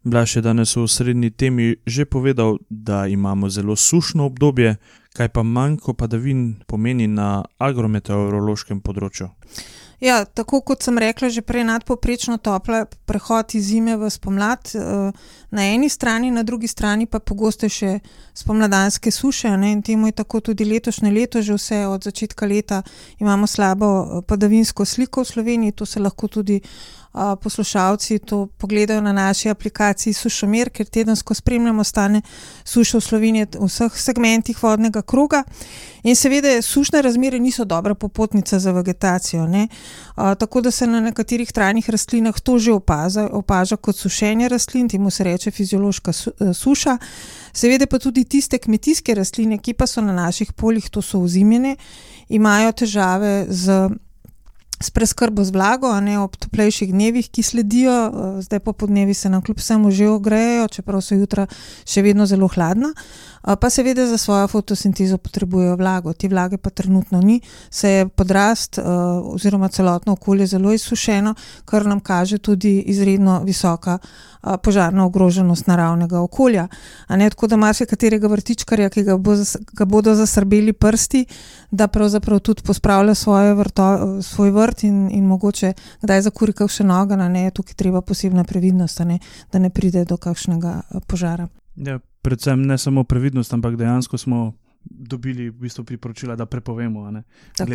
Blaž 0.06 0.36
je 0.38 0.42
danes 0.46 0.76
v 0.78 0.86
srednji 0.88 1.32
temi 1.32 1.76
že 1.86 2.06
povedal, 2.06 2.60
da 2.70 3.08
imamo 3.08 3.50
zelo 3.50 3.76
sušno 3.76 4.26
obdobje, 4.26 4.76
kaj 5.18 5.30
pa 5.30 5.44
manjko 5.44 5.94
padavin 5.94 6.62
pomeni 6.68 7.08
na 7.08 7.42
agrometeorološkem 7.58 8.82
področju. 8.86 9.32
Ja, 10.00 10.26
tako 10.26 10.60
kot 10.62 10.84
sem 10.84 10.98
rekla, 11.00 11.30
že 11.30 11.42
prej 11.42 11.64
nadpoprečno 11.64 12.38
topla, 12.38 12.84
prehod 13.08 13.56
iz 13.56 13.70
zime 13.72 13.96
v 13.98 14.10
spomlad 14.12 14.76
eh, 14.76 15.12
na 15.52 15.62
eni 15.72 15.90
strani, 15.90 16.32
na 16.32 16.44
drugi 16.44 16.68
strani 16.68 17.08
pa 17.08 17.20
pogosto 17.20 17.70
še 17.70 18.00
spomladanske 18.36 19.12
suše. 19.12 19.56
Ne? 19.58 19.72
In 19.72 19.82
temu 19.82 20.12
je 20.12 20.20
tako 20.20 20.42
tudi 20.52 20.68
letošnje 20.68 21.12
leto, 21.12 21.42
že 21.42 21.56
vse 21.56 21.86
od 21.88 22.04
začetka 22.04 22.46
leta 22.46 22.84
imamo 23.20 23.48
slabo 23.48 23.88
eh, 23.88 24.22
padavinsko 24.28 24.86
sliko 24.86 25.24
v 25.24 25.32
Sloveniji, 25.32 25.72
to 25.72 25.86
se 25.86 26.00
lahko 26.00 26.28
tudi 26.28 26.60
poslušalci 27.42 28.20
to 28.20 28.48
pogledajo 28.58 29.02
na 29.02 29.14
naši 29.14 29.50
aplikaciji 29.50 30.14
Sušomir, 30.14 30.70
ker 30.70 30.86
tedensko 30.86 31.34
spremljamo 31.34 31.84
stane 31.84 32.22
suše 32.64 32.98
v 32.98 33.02
Sloveniji 33.02 33.48
v 33.60 33.68
vseh 33.68 33.96
segmentih 33.96 34.64
vodnega 34.64 35.02
kroga. 35.02 35.44
In 36.04 36.16
seveda, 36.16 36.62
sušne 36.62 37.02
razmere 37.02 37.40
niso 37.40 37.66
dobra 37.66 37.96
popotnica 37.96 38.60
za 38.60 38.72
vegetacijo. 38.72 39.48
A, 40.16 40.36
tako 40.36 40.62
da 40.62 40.72
se 40.72 40.88
na 40.88 41.00
nekaterih 41.00 41.52
trajnih 41.52 41.90
rastlinah 41.90 42.40
to 42.40 42.60
že 42.60 42.72
opaza, 42.72 43.30
opaža 43.32 43.76
kot 43.76 43.96
sušenje 43.96 44.50
rastlin, 44.50 44.90
temu 44.90 45.10
se 45.10 45.24
reče 45.24 45.52
fiziološka 45.52 46.14
su, 46.14 46.32
e, 46.40 46.54
suša. 46.54 46.98
Seveda 47.54 47.86
pa 47.88 48.00
tudi 48.00 48.24
tiste 48.24 48.58
kmetijske 48.58 49.16
rastline, 49.16 49.58
ki 49.58 49.74
pa 49.74 49.88
so 49.88 50.02
na 50.02 50.14
naših 50.14 50.54
poljih, 50.54 50.90
to 50.90 51.02
so 51.02 51.20
ozimljene, 51.20 51.76
imajo 52.30 52.72
težave 52.72 53.46
z 53.50 53.90
s 54.82 54.90
preskrbo 54.92 55.44
z 55.44 55.52
vlago, 55.52 55.88
a 55.88 56.00
ne 56.00 56.20
ob 56.20 56.36
toplejših 56.36 56.92
dnevih, 56.92 57.30
ki 57.30 57.44
sledijo, 57.44 57.92
eh, 57.92 58.42
zdaj 58.42 58.60
pa 58.60 58.74
podnevi 58.74 59.14
se 59.14 59.30
nam 59.30 59.42
kljub 59.42 59.58
vsemu 59.58 59.92
že 59.92 60.10
ogrejejo, 60.10 60.68
čeprav 60.68 61.02
so 61.02 61.16
jutra 61.16 61.48
še 61.86 62.02
vedno 62.02 62.26
zelo 62.26 62.48
hladna. 62.48 62.94
Pa 63.46 63.70
seveda 63.70 64.08
za 64.10 64.18
svojo 64.18 64.48
fotosintezo 64.48 65.20
potrebujejo 65.22 65.76
vlago, 65.78 66.14
te 66.14 66.28
vlage 66.28 66.58
pa 66.58 66.70
trenutno 66.70 67.22
ni, 67.22 67.42
se 67.70 67.90
je 67.90 68.08
podrast 68.08 68.80
oziroma 68.82 69.70
celotno 69.70 70.14
okolje 70.14 70.48
zelo 70.48 70.74
izsušeno, 70.74 71.36
kar 71.66 71.86
nam 71.86 72.00
kaže 72.00 72.38
tudi 72.38 72.80
izredno 72.90 73.44
visoka 73.44 74.00
požarna 74.64 75.06
ogroženost 75.06 75.68
naravnega 75.68 76.20
okolja. 76.20 76.68
Ne, 77.10 77.30
tako 77.30 77.48
da 77.48 77.58
marsikaterega 77.58 78.28
vrtičkarja, 78.28 78.90
ki 78.90 79.04
ga, 79.04 79.18
bo, 79.18 79.36
ga 79.74 79.86
bodo 79.86 80.16
zasrbeli 80.16 80.74
prsti, 80.74 81.26
da 81.72 81.88
pravzaprav 81.88 82.40
tudi 82.40 82.64
pospravlja 82.66 83.14
vrto, 83.56 84.22
svoj 84.22 84.52
vrt 84.52 84.84
in, 84.84 85.10
in 85.12 85.26
mogoče 85.26 85.74
kdaj 86.02 86.22
zakuri 86.22 86.54
kakšen 86.54 86.92
ogen, 86.92 87.32
ne 87.32 87.44
je 87.44 87.52
tukaj 87.52 87.74
treba 87.74 88.02
posebna 88.02 88.44
previdnost, 88.44 89.00
ne, 89.00 89.20
da 89.52 89.60
ne 89.60 89.70
pride 89.70 90.06
do 90.06 90.18
kakšnega 90.18 90.82
požara. 91.08 91.48
Ja, 91.76 92.00
predvsem 92.22 92.62
ne 92.68 92.78
samo 92.78 93.04
previdnost, 93.04 93.54
ampak 93.54 93.76
dejansko 93.76 94.18
smo 94.18 94.54
dobili 94.86 95.50
v 95.50 95.60
bistvu 95.66 95.84
priporočila, 95.84 96.36
da 96.36 96.46
prepovemo. 96.46 97.12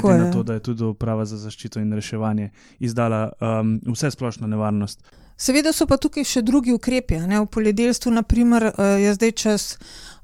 Glede 0.00 0.18
na 0.18 0.32
to, 0.32 0.42
da 0.42 0.54
je 0.54 0.60
tudi 0.60 0.84
uprava 0.84 1.24
za 1.24 1.36
zaščito 1.36 1.80
in 1.80 1.92
reševanje 1.92 2.50
izdala 2.78 3.30
um, 3.40 3.80
vse 3.92 4.10
splošno 4.10 4.46
nevarnost. 4.46 5.04
Seveda 5.40 5.72
so 5.72 5.86
pa 5.88 5.96
tukaj 5.96 6.26
še 6.28 6.42
drugi 6.44 6.74
ukrepi. 6.76 7.16
Ne? 7.24 7.38
V 7.40 7.48
poljedelstvu, 7.48 8.12
naprimer, 8.12 8.66
eh, 8.70 8.88
je 9.06 9.14
zdaj 9.16 9.32
čas 9.32 9.62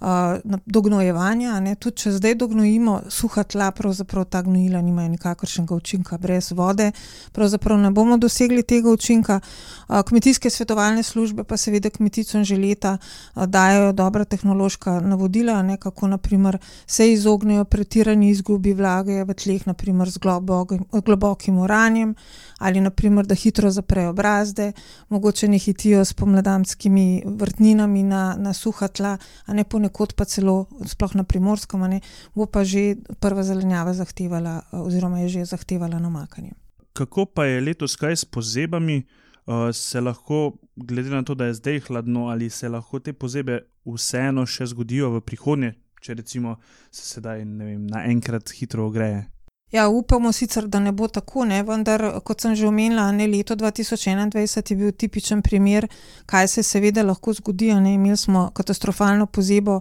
uh, 0.00 0.58
dognojevanja. 0.66 1.60
Ne? 1.60 1.74
Tudi 1.80 2.02
če 2.02 2.12
zdaj 2.18 2.34
dognojimo 2.40 2.98
suha 3.12 3.44
tla, 3.44 3.70
pravzaprav 3.72 4.26
ta 4.28 4.42
gnojila 4.44 4.82
nimajo 4.84 5.08
nikakršnega 5.14 5.74
učinka, 5.74 6.18
brez 6.18 6.50
vode, 6.52 6.90
pravzaprav 7.32 7.78
ne 7.80 7.90
bomo 7.90 8.18
dosegli 8.20 8.62
tega 8.62 8.90
učinka. 8.92 9.40
Uh, 9.88 10.02
kmetijske 10.06 10.50
svetovalne 10.50 11.02
službe 11.02 11.44
pa 11.44 11.56
seveda 11.56 11.90
kmeticom 11.90 12.44
že 12.44 12.56
leta 12.60 12.98
uh, 12.98 13.46
dajo 13.46 13.92
dobra 13.92 14.24
tehnološka 14.24 15.00
navodila, 15.00 15.62
ne? 15.62 15.76
kako 15.76 16.12
naprimer, 16.12 16.58
se 16.86 17.12
izognejo 17.12 17.64
pretirani 17.64 18.30
izgubi 18.30 18.74
vlage 18.74 19.24
v 19.24 19.34
tleh, 19.34 19.66
naprimer 19.66 20.10
z 20.10 20.18
globokim, 20.18 20.84
globokim 20.92 21.58
uranjem 21.58 22.14
ali 22.58 22.80
naprimer, 22.80 23.26
da 23.26 23.34
hitro 23.34 23.70
zaprejo 23.70 24.12
brazde, 24.16 24.72
mogoče 25.08 25.48
ne 25.48 25.58
hitijo 25.58 26.04
s 26.04 26.12
pomladanskimi 26.12 27.22
vrtninami 27.26 28.02
na, 28.02 28.36
na 28.38 28.52
suha 28.52 28.88
tla, 28.88 29.16
a 29.46 29.54
ne 29.54 29.64
ponekod 29.64 30.14
pa 30.16 30.24
celo, 30.24 30.66
sploh 30.86 31.14
na 31.14 31.24
primorskem, 31.24 31.80
ne, 31.90 32.00
bo 32.34 32.46
pa 32.46 32.64
že 32.64 32.96
prva 33.20 33.42
zelenjava 33.42 33.94
zahtevala, 33.94 34.62
oziroma 34.72 35.20
je 35.24 35.28
že 35.28 35.44
zahtevala 35.44 35.98
namakanje. 35.98 36.52
Kako 36.92 37.26
pa 37.26 37.44
je 37.44 37.60
letos 37.60 37.96
kaj 37.96 38.16
s 38.16 38.24
pozebami? 38.24 39.04
Uh, 39.46 39.70
se 39.70 40.00
lahko, 40.00 40.58
glede 40.76 41.10
na 41.10 41.22
to, 41.22 41.34
da 41.34 41.46
je 41.46 41.54
zdaj 41.54 41.80
hladno, 41.86 42.26
ali 42.28 42.50
se 42.50 42.68
lahko 42.68 42.98
te 42.98 43.12
pozebe 43.12 43.60
vseeno 43.86 44.42
še 44.42 44.66
zgodijo 44.66 45.12
v 45.12 45.20
prihodnje, 45.22 45.68
če 46.02 46.16
recimo 46.18 46.56
se 46.90 47.04
sedaj 47.06 47.44
vem, 47.44 47.86
naenkrat 47.86 48.50
hitro 48.58 48.88
ogreje. 48.90 49.28
Ja, 49.72 49.88
upamo 49.88 50.32
sicer, 50.32 50.68
da 50.68 50.78
ne 50.78 50.92
bo 50.92 51.08
tako, 51.10 51.44
ne? 51.44 51.56
vendar, 51.66 52.04
kot 52.22 52.40
sem 52.40 52.52
že 52.54 52.68
omenila, 52.68 53.08
ne, 53.10 53.24
leto 53.26 53.56
2021 53.58 54.70
je 54.70 54.76
bil 54.78 54.92
tipičen 54.94 55.40
primer, 55.42 55.88
kaj 56.26 56.46
se 56.48 56.62
seveda 56.62 57.02
lahko 57.02 57.32
zgodi. 57.34 57.72
Imeli 57.74 58.16
smo 58.16 58.50
katastrofalno 58.54 59.26
pozebo, 59.26 59.80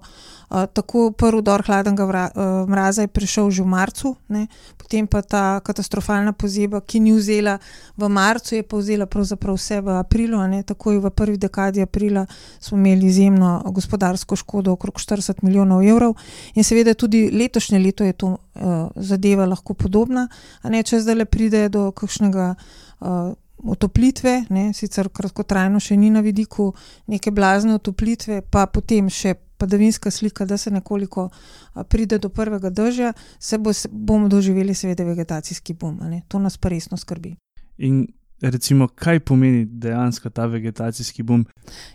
uh, 0.50 0.66
tako 0.74 1.12
prvi 1.12 1.44
dor 1.46 1.62
hladnega 1.68 2.06
vra, 2.06 2.24
uh, 2.34 2.70
mraza 2.70 3.06
je 3.06 3.12
prišel 3.14 3.52
že 3.52 3.62
v 3.62 3.68
marcu, 3.76 4.16
ne? 4.28 4.48
potem 4.78 5.06
pa 5.08 5.22
ta 5.22 5.60
katastrofalna 5.60 6.34
pozeba, 6.34 6.82
ki 6.82 7.00
ni 7.00 7.14
vzela 7.14 7.60
v 7.98 8.10
marcu, 8.10 8.56
je 8.56 8.64
pa 8.64 8.82
vzela 8.82 9.06
pravzaprav 9.06 9.54
vse 9.54 9.82
v 9.86 10.00
aprilu. 10.00 10.42
Takoj 10.66 10.98
v 10.98 11.14
prvi 11.14 11.38
dekadi 11.38 11.86
aprila 11.86 12.26
smo 12.60 12.78
imeli 12.78 13.06
izjemno 13.06 13.62
gospodarsko 13.70 14.36
škodo, 14.36 14.74
okrog 14.74 14.98
40 14.98 15.46
milijonov 15.46 15.86
evrov, 15.86 16.18
in 16.56 16.64
seveda 16.64 16.98
tudi 16.98 17.30
letošnje 17.30 17.80
leto 17.80 18.04
je 18.04 18.14
to 18.14 18.34
uh, 18.34 18.90
zadeva 18.96 19.46
lahko 19.46 19.75
podobna, 19.76 20.28
a 20.62 20.70
ne 20.70 20.84
če 20.84 21.02
zdaj 21.04 21.16
le 21.16 21.26
pride 21.30 21.68
do 21.70 21.90
kakšnega 21.96 22.54
uh, 22.56 23.34
otoplitve, 23.66 24.46
ne, 24.50 24.70
sicer 24.74 25.10
kratkotrajno 25.10 25.80
še 25.80 25.98
ni 25.98 26.12
na 26.14 26.22
vidiku 26.26 26.72
neke 27.12 27.32
blazne 27.32 27.78
otoplitve, 27.80 28.42
pa 28.52 28.66
potem 28.68 29.10
še 29.10 29.36
padavinska 29.58 30.12
slika, 30.12 30.46
da 30.46 30.58
se 30.58 30.72
nekoliko 30.72 31.30
uh, 31.30 31.86
pride 31.90 32.20
do 32.20 32.30
prvega 32.30 32.70
držja, 32.70 33.14
se, 33.40 33.58
bo, 33.58 33.74
se 33.74 33.90
bomo 33.92 34.28
doživeli 34.28 34.76
seveda 34.76 35.08
vegetacijski 35.08 35.74
bom. 35.74 36.00
To 36.28 36.40
nas 36.40 36.58
pa 36.58 36.70
resno 36.70 36.98
skrbi. 36.98 37.36
In 37.78 38.06
recimo, 38.42 38.88
kaj 38.88 39.20
pomeni 39.20 39.66
dejansko 39.66 40.30
ta 40.30 40.46
vegetacijski 40.46 41.24
bom? 41.24 41.46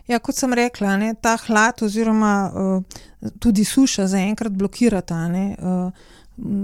Ja, 0.07 0.19
kot 0.19 0.35
sem 0.35 0.53
rekla, 0.53 0.97
ne, 0.97 1.13
ta 1.21 1.37
hlad 1.45 1.83
oziroma 1.85 2.33
uh, 2.49 3.03
tudi 3.39 3.65
suša 3.65 4.07
zaenkrat 4.07 4.57
blokirata. 4.57 5.27
Ne, 5.31 5.45
uh, 5.59 6.09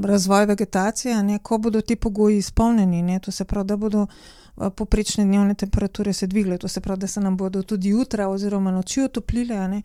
razvoj 0.03 0.45
vegetacije, 0.45 1.24
ne, 1.24 1.39
ko 1.39 1.57
bodo 1.57 1.81
ti 1.81 1.95
pogoji 1.95 2.38
izpolnjeni, 2.38 3.01
ne, 3.01 3.19
to 3.19 3.31
se 3.31 3.45
pravi, 3.45 3.67
da 3.67 3.77
bodo 3.77 4.07
poprečne 4.75 5.25
dnevne 5.25 5.53
temperature 5.53 6.13
se 6.13 6.27
dvigle, 6.27 6.57
to 6.57 6.67
se 6.67 6.81
pravi, 6.81 7.00
da 7.00 7.07
se 7.07 7.21
nam 7.21 7.38
bodo 7.38 7.63
tudi 7.63 7.89
jutra 7.89 8.27
oziroma 8.27 8.71
noči 8.71 9.01
otoplile 9.01 9.81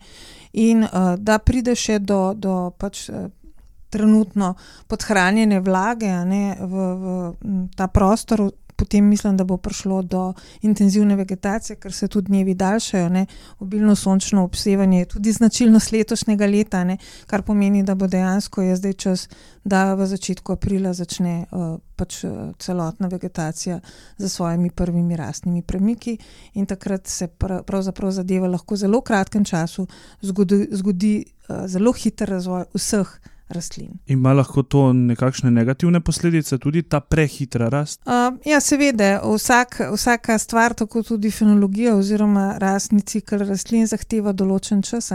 in 0.53 0.83
uh, 0.83 0.89
da 1.17 1.37
pride 1.39 1.75
še 1.75 1.99
do, 1.99 2.33
do 2.35 2.71
pač. 2.77 3.09
Trenutno 3.93 4.55
podhranjene 4.89 5.59
vlage 5.61 6.09
ne, 6.25 6.55
v, 6.59 6.85
v 6.97 7.51
ta 7.77 7.85
prostor, 7.87 8.47
potem 8.83 9.05
mislim, 9.05 9.37
da 9.37 9.43
bo 9.47 9.57
prišlo 9.57 10.01
do 10.01 10.33
intenzivne 10.61 11.15
vegetacije, 11.15 11.77
ker 11.79 11.93
se 11.93 12.07
tudi 12.07 12.27
dnevi 12.27 12.53
daljšajo. 12.53 13.09
Ne. 13.09 13.25
Obilno 13.59 13.95
sončno 13.95 14.43
obsevanje 14.43 14.99
je 14.99 15.05
tudi 15.15 15.31
značilnost 15.31 15.91
letošnjega 15.91 16.45
leta, 16.51 16.83
ne, 16.83 16.97
kar 17.27 17.45
pomeni, 17.47 17.83
da 17.83 17.95
bo 17.95 18.07
dejansko 18.07 18.61
je 18.61 18.75
zdaj 18.75 18.93
čas, 18.93 19.27
da 19.63 19.93
v 19.95 20.07
začetku 20.07 20.51
aprila 20.57 20.91
začne 20.93 21.45
uh, 21.51 21.77
pač, 21.95 22.23
uh, 22.27 22.51
celotna 22.59 23.07
vegetacija 23.07 23.79
z 24.17 24.29
svojimi 24.29 24.69
prvimi 24.69 25.15
rastnimi 25.15 25.61
premiki 25.61 26.17
in 26.53 26.65
takrat 26.65 27.07
se 27.07 27.27
prav, 27.27 27.63
pravzaprav 27.63 28.11
zadeva 28.11 28.51
lahko 28.51 28.75
v 28.75 28.83
zelo 28.83 29.01
kratkem 29.01 29.45
času 29.45 29.87
zgodi, 30.21 30.67
zgodi 30.71 31.13
uh, 31.23 31.63
zelo 31.71 31.95
hiter 31.95 32.35
razvoj 32.35 32.67
vseh 32.75 33.19
rastlin. 33.53 33.91
Ima 34.07 34.33
lahko 34.33 34.63
to 34.63 34.93
nekakšne 34.93 35.51
negativne 35.51 36.01
posledice, 36.01 36.57
tudi 36.57 36.83
ta 36.83 36.99
prehitra 36.99 37.69
rast? 37.69 38.01
Uh, 38.05 38.37
ja, 38.45 38.59
seveda, 38.61 39.19
vsak, 39.23 39.79
vsaka 39.93 40.37
stvar, 40.41 40.73
tako 40.73 41.03
tudi 41.03 41.31
fenologija 41.31 41.95
oziroma 41.95 42.55
rastni 42.61 43.01
cikl 43.01 43.43
rastlin, 43.45 43.87
zahteva 43.87 44.33
določen 44.33 44.81
čas. 44.85 45.11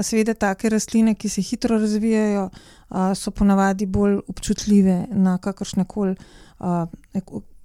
Seveda, 0.00 0.34
take 0.34 0.70
rastline, 0.72 1.14
ki 1.14 1.28
se 1.28 1.44
hitro 1.46 1.78
razvijajo, 1.80 2.48
uh, 2.50 3.12
so 3.18 3.30
ponavadi 3.30 3.86
bolj 3.86 4.20
občutljive 4.28 5.06
na 5.12 5.38
kakršne 5.38 5.88
koli. 5.88 6.16
Uh, 6.58 6.84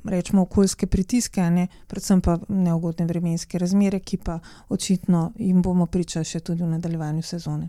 Rečemo 0.08 0.46
okoljske 0.46 0.88
pritiske, 0.88 1.42
ne, 1.52 1.66
predvsem 1.90 2.22
pa 2.24 2.38
neugodne 2.48 3.06
vremenske 3.10 3.60
razmere, 3.60 4.00
ki 4.00 4.18
pa 4.24 4.38
očitno 4.70 5.34
jim 5.36 5.60
bomo 5.62 5.86
pričali 5.86 6.26
še 6.26 6.40
tudi 6.40 6.64
v 6.64 6.70
nadaljevanju 6.78 7.26
sezone. 7.28 7.68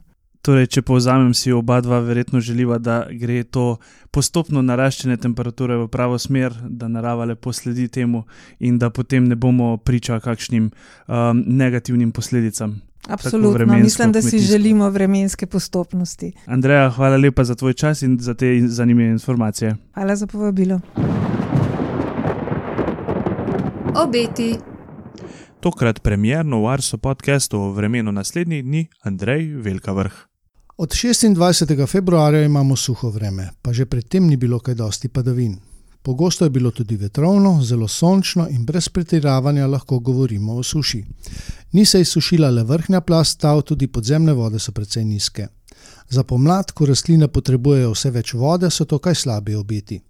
Torej, 0.49 0.65
če 0.73 0.81
povzamem, 0.81 1.35
si 1.37 1.51
oba 1.53 1.77
dva 1.85 1.99
verjetno 2.01 2.41
želiva, 2.41 2.79
da 2.81 3.03
gre 3.13 3.43
to 3.45 3.77
postopno 4.09 4.63
naraščanje 4.65 5.19
temperature 5.21 5.77
v 5.77 5.89
pravo 5.93 6.17
smer, 6.17 6.55
da 6.65 6.87
narava 6.89 7.27
lepo 7.29 7.53
sledi 7.53 7.85
temu 7.93 8.23
in 8.65 8.79
da 8.81 8.89
potem 8.89 9.27
ne 9.29 9.37
bomo 9.37 9.75
priča 9.77 10.17
kakšnim 10.25 10.71
um, 10.71 11.43
negativnim 11.45 12.15
posledicam. 12.17 12.79
Absolutno, 13.09 13.77
mislim, 13.77 14.13
da 14.13 14.23
si 14.23 14.39
želimo 14.39 14.89
vremenske 14.91 15.47
postopnosti. 15.47 16.33
Andreja, 16.47 16.89
hvala 16.97 17.21
lepa 17.21 17.45
za 17.45 17.55
tvoj 17.55 17.77
čas 17.77 18.03
in 18.03 18.17
za 18.21 18.35
te 18.35 18.55
zanimive 18.67 19.11
informacije. 19.11 19.75
Hvala 19.95 20.17
za 20.17 20.27
povabilo. 20.27 20.81
Obeti. 24.01 24.57
Tokrat 25.61 26.01
premjerno 26.01 26.63
v 26.63 26.73
Arso 26.73 26.97
podkastu 26.97 27.61
o 27.61 27.71
vremenu 27.77 28.13
naslednjih 28.13 28.65
dni, 28.65 28.87
Andrej 29.05 29.53
Velika 29.61 29.93
vrh. 29.93 30.28
Od 30.81 30.89
26. 30.89 31.87
februarja 31.87 32.45
imamo 32.45 32.77
suho 32.77 33.11
vreme, 33.11 33.51
pa 33.63 33.73
že 33.73 33.87
predtem 33.87 34.27
ni 34.27 34.37
bilo 34.37 34.59
kaj 34.59 34.75
dosti 34.75 35.09
padavin. 35.09 35.57
Pogosto 36.03 36.45
je 36.45 36.51
bilo 36.51 36.71
tudi 36.71 36.97
vetrovno, 36.97 37.63
zelo 37.63 37.89
sončno 37.89 38.49
in 38.49 38.65
brez 38.65 38.89
pretiravanja 38.89 39.67
lahko 39.67 39.99
govorimo 39.99 40.55
o 40.55 40.63
suši. 40.63 41.05
Ni 41.73 41.85
se 41.85 42.01
izsušila 42.01 42.51
le 42.51 42.63
vrhnja 42.63 43.01
plast 43.01 43.41
tal, 43.41 43.63
tudi 43.63 43.87
podzemne 43.87 44.33
vode 44.33 44.59
so 44.59 44.73
precej 44.73 45.05
nizke. 45.05 45.47
Za 46.09 46.23
pomlad, 46.23 46.73
ko 46.73 46.87
rastline 46.87 47.29
potrebujejo 47.29 47.91
vse 47.91 48.11
več 48.11 48.35
vode, 48.35 48.71
so 48.71 48.85
to 48.85 48.99
kaj 48.99 49.15
slabi 49.15 49.55
obeti 49.55 50.01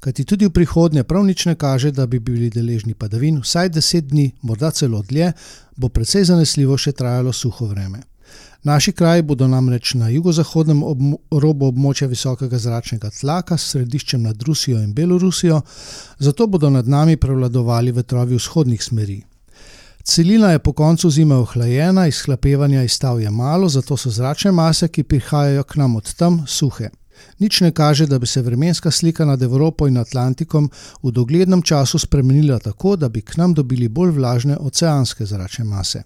kajti 0.00 0.24
tudi 0.24 0.46
v 0.46 0.54
prihodnje 0.54 1.02
prav 1.04 1.24
nič 1.26 1.46
ne 1.46 1.54
kaže, 1.54 1.90
da 1.90 2.06
bi 2.06 2.18
bili 2.18 2.50
deležni 2.50 2.94
padavin, 2.94 3.40
vsaj 3.42 3.68
deset 3.68 4.06
dni, 4.06 4.30
morda 4.42 4.70
celo 4.70 5.02
dlje, 5.02 5.32
bo 5.76 5.88
precej 5.88 6.24
zanesljivo 6.24 6.78
še 6.78 6.92
trajalo 6.92 7.32
suho 7.32 7.66
vreme. 7.66 8.02
Naši 8.62 8.92
kraji 8.92 9.22
bodo 9.22 9.48
namreč 9.48 9.94
na 9.94 10.08
jugozahodnem 10.08 10.82
ob 10.82 10.98
robu 11.30 11.68
območja 11.70 12.08
visokega 12.08 12.58
zračnega 12.58 13.10
tlaka 13.20 13.56
s 13.56 13.70
središčem 13.72 14.22
nad 14.22 14.42
Rusijo 14.42 14.82
in 14.82 14.92
Belorusijo, 14.94 15.60
zato 16.18 16.46
bodo 16.46 16.70
nad 16.70 16.88
nami 16.88 17.16
prevladovali 17.16 17.92
vetrovi 17.92 18.36
vzhodnih 18.36 18.82
smeri. 18.82 19.22
Celina 20.02 20.50
je 20.50 20.58
po 20.58 20.72
koncu 20.72 21.10
zime 21.10 21.34
ohlajena, 21.34 22.06
izhlapevanja 22.06 22.82
iz 22.82 22.92
stav 22.92 23.20
je 23.20 23.30
malo, 23.30 23.68
zato 23.68 23.96
so 23.96 24.10
zračne 24.10 24.52
mase, 24.52 24.88
ki 24.88 25.02
prihajajo 25.02 25.62
k 25.62 25.76
nam 25.76 25.96
od 25.96 26.14
tam, 26.14 26.44
suhe. 26.46 26.88
Nič 27.38 27.60
ne 27.60 27.70
kaže, 27.72 28.06
da 28.06 28.18
bi 28.18 28.26
se 28.26 28.42
vremenska 28.42 28.90
slika 28.90 29.24
nad 29.24 29.42
Evropo 29.42 29.86
in 29.86 29.98
Atlantikom 29.98 30.70
v 31.02 31.10
doglednem 31.12 31.62
času 31.62 31.98
spremenila 31.98 32.58
tako, 32.58 32.96
da 32.96 33.08
bi 33.08 33.20
k 33.20 33.36
nam 33.36 33.54
dobili 33.54 33.88
bolj 33.88 34.10
vlažne 34.10 34.56
oceanske 34.56 35.26
zračne 35.26 35.64
mase. 35.64 36.02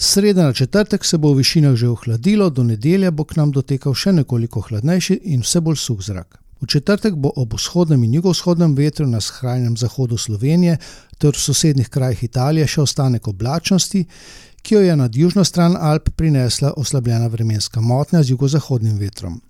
Sreda 0.00 0.44
na 0.44 0.52
četrtek 0.52 1.04
se 1.04 1.18
bo 1.18 1.32
v 1.32 1.36
višinah 1.36 1.74
že 1.74 1.88
ohladilo, 1.88 2.50
do 2.50 2.62
nedelja 2.62 3.10
bo 3.10 3.24
k 3.24 3.36
nam 3.36 3.50
dotekal 3.52 3.94
še 3.94 4.12
nekoliko 4.12 4.60
hladnejši 4.60 5.16
in 5.34 5.42
vse 5.42 5.60
bolj 5.60 5.76
suh 5.76 5.98
zrak. 5.98 6.38
V 6.62 6.66
četrtek 6.66 7.16
bo 7.18 7.32
ob 7.36 7.54
vzhodnem 7.58 8.04
in 8.04 8.14
jugovzhodnem 8.14 8.76
vetru 8.78 9.06
na 9.06 9.20
skrajnem 9.20 9.76
zahodu 9.76 10.18
Slovenije 10.18 10.76
ter 11.18 11.34
v 11.34 11.42
sosednjih 11.42 11.88
krajih 11.90 12.22
Italije 12.24 12.66
še 12.66 12.80
ostanek 12.86 13.28
oblačnosti, 13.28 14.04
ki 14.62 14.74
jo 14.74 14.80
je 14.86 14.96
nad 14.96 15.16
južno 15.16 15.44
stran 15.44 15.74
Alp 15.76 16.10
prinesla 16.16 16.72
oslabljena 16.76 17.26
vremenska 17.26 17.80
motnja 17.80 18.22
z 18.22 18.30
jugozahodnim 18.30 18.98
vetrom. 18.98 19.40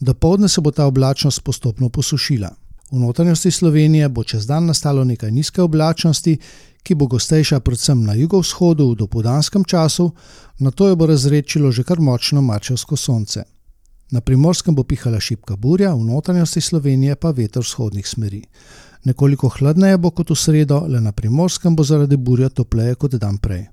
Do 0.00 0.14
povdne 0.14 0.48
se 0.48 0.60
bo 0.60 0.70
ta 0.70 0.84
oblačnost 0.84 1.40
postopno 1.40 1.88
posušila. 1.88 2.52
V 2.92 2.98
notranjosti 3.00 3.50
Slovenije 3.50 4.08
bo 4.08 4.24
čez 4.24 4.46
dan 4.46 4.66
nastalo 4.66 5.04
nekaj 5.04 5.30
nizke 5.30 5.62
oblačnosti, 5.62 6.38
ki 6.86 6.94
bo 6.94 7.08
gostejša 7.10 7.58
predvsem 7.66 8.04
na 8.06 8.14
jugovzhodu 8.14 8.86
v 8.92 8.96
dopodanskem 9.02 9.64
času, 9.66 10.12
na 10.62 10.70
to 10.70 10.88
jo 10.88 10.96
bo 10.96 11.06
razrečilo 11.10 11.72
že 11.74 11.82
kar 11.82 11.98
močno 12.00 12.42
marčevsko 12.42 12.96
sonce. 12.96 13.42
Na 14.10 14.20
primorskem 14.20 14.74
bo 14.74 14.84
pihala 14.86 15.20
šipka 15.20 15.56
burja, 15.56 15.94
v 15.94 16.04
notranjosti 16.06 16.60
Slovenije 16.60 17.16
pa 17.16 17.30
veter 17.34 17.62
vzhodnih 17.62 18.06
smeri. 18.06 18.42
Nekoliko 19.04 19.48
hladneje 19.48 19.98
bo 19.98 20.10
kot 20.10 20.30
v 20.30 20.36
sredo, 20.38 20.84
le 20.86 21.00
na 21.00 21.12
primorskem 21.12 21.76
bo 21.76 21.82
zaradi 21.82 22.16
burja 22.16 22.48
topleje 22.48 22.94
kot 22.94 23.18
dan 23.18 23.38
prej. 23.38 23.66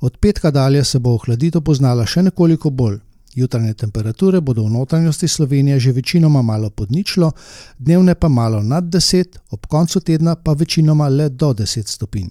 Od 0.00 0.16
petka 0.16 0.50
dalje 0.50 0.84
se 0.84 0.98
bo 0.98 1.12
ohladitev 1.14 1.60
poznala 1.60 2.06
še 2.06 2.22
nekoliko 2.22 2.70
bolj, 2.70 3.00
Jutranje 3.34 3.74
temperature 3.74 4.40
bodo 4.40 4.64
v 4.64 4.70
notranjosti 4.70 5.28
Slovenije 5.28 5.80
že 5.80 5.92
večinoma 5.92 6.42
malo 6.42 6.70
pod 6.70 6.90
ničlo, 6.90 7.32
dnevne 7.78 8.14
pa 8.14 8.28
malo 8.28 8.62
nad 8.62 8.84
10, 8.84 9.38
ob 9.50 9.66
koncu 9.66 10.00
tedna 10.00 10.34
pa 10.36 10.52
večinoma 10.52 11.08
le 11.08 11.28
do 11.28 11.52
10 11.52 11.86
stopinj. 11.86 12.28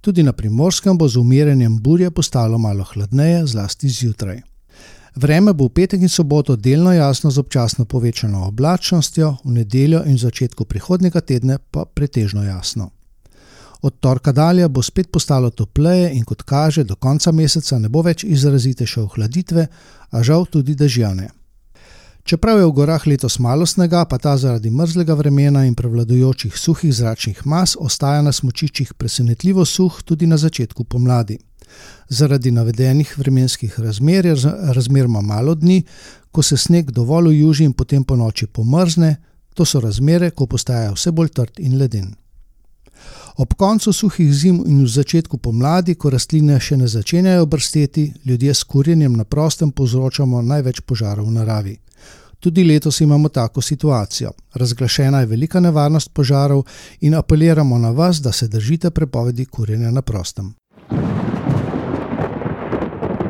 Tudi 0.00 0.22
na 0.22 0.32
primorskem 0.32 0.98
bo 0.98 1.08
z 1.08 1.16
umiranjem 1.16 1.78
burje 1.78 2.10
postalo 2.10 2.58
malo 2.58 2.84
hladneje, 2.84 3.46
zlasti 3.46 3.88
zjutraj. 3.88 4.40
Vreme 5.16 5.52
bo 5.52 5.64
v 5.64 5.70
petek 5.70 6.02
in 6.02 6.08
soboto 6.08 6.56
delno 6.56 6.92
jasno 6.92 7.30
z 7.30 7.38
občasno 7.38 7.84
povečano 7.84 8.46
oblačnostjo, 8.46 9.36
v 9.44 9.50
nedeljo 9.50 10.02
in 10.06 10.18
začetku 10.18 10.64
prihodnega 10.64 11.20
tedna 11.20 11.58
pa 11.70 11.84
pretežno 11.84 12.44
jasno. 12.44 12.90
Od 13.84 14.00
torka 14.00 14.32
dalje 14.32 14.68
bo 14.68 14.82
spet 14.82 15.10
postalo 15.12 15.50
topleje 15.50 16.08
in 16.16 16.24
kot 16.24 16.42
kaže, 16.42 16.84
do 16.84 16.96
konca 16.96 17.32
meseca 17.32 17.78
ne 17.78 17.88
bo 17.92 18.00
več 18.02 18.24
izrazitejše 18.24 19.02
ohladitve, 19.02 19.66
a 20.10 20.22
žal 20.22 20.46
tudi 20.48 20.72
dežjane. 20.74 21.28
Čeprav 22.24 22.58
je 22.58 22.64
v 22.64 22.72
gorah 22.72 23.04
letos 23.06 23.36
malo 23.38 23.66
snega, 23.68 24.06
pa 24.08 24.16
ta 24.18 24.32
zaradi 24.40 24.70
mrzlega 24.70 25.14
vremena 25.14 25.66
in 25.68 25.74
prevladujočih 25.76 26.56
suhih 26.56 26.94
zračnih 26.96 27.44
mas 27.44 27.76
ostaja 27.76 28.22
na 28.24 28.32
smočiščih 28.32 28.94
presenetljivo 28.96 29.64
suh 29.68 30.00
tudi 30.02 30.26
na 30.26 30.40
začetku 30.40 30.88
pomladi. 30.88 31.36
Zaradi 32.08 32.50
navedenih 32.56 33.14
vremenskih 33.18 33.78
razmer 33.80 34.32
je 34.32 34.34
razmeroma 34.72 35.20
malo 35.20 35.54
dni, 35.54 35.82
ko 36.32 36.42
se 36.42 36.56
sneg 36.56 36.90
dovolj 36.90 37.34
ujuži 37.36 37.68
in 37.68 37.72
potem 37.72 38.04
po 38.04 38.16
noči 38.16 38.46
pomrzne, 38.46 39.16
to 39.54 39.64
so 39.64 39.80
razmere, 39.80 40.30
ko 40.30 40.46
postaja 40.46 40.92
vse 40.96 41.12
bolj 41.12 41.36
trd 41.36 41.60
in 41.60 41.76
leden. 41.78 42.14
Ob 43.36 43.54
koncu 43.54 43.92
suhih 43.92 44.34
zim 44.34 44.62
in 44.66 44.84
v 44.84 44.88
začetku 44.88 45.38
pomladi, 45.42 45.96
ko 45.98 46.10
rastline 46.14 46.54
še 46.60 46.76
ne 46.78 46.86
začenjajo 46.86 47.46
brsteti, 47.50 48.12
ljudje 48.24 48.54
s 48.54 48.62
kurjenjem 48.62 49.16
na 49.18 49.24
prostem 49.24 49.72
povzročamo 49.74 50.42
največ 50.42 50.80
požarov 50.86 51.26
v 51.26 51.34
naravi. 51.40 51.74
Tudi 52.38 52.62
letos 52.64 53.00
imamo 53.00 53.28
tako 53.28 53.60
situacijo. 53.60 54.30
Razglašena 54.54 55.20
je 55.20 55.26
velika 55.26 55.60
nevarnost 55.60 56.14
požarov 56.14 56.62
in 57.00 57.14
apeliramo 57.14 57.78
na 57.78 57.90
vas, 57.90 58.22
da 58.22 58.32
se 58.32 58.48
držite 58.48 58.90
prepovedi 58.90 59.44
kurjenja 59.46 59.90
na 59.90 60.02
prostem. 60.02 60.54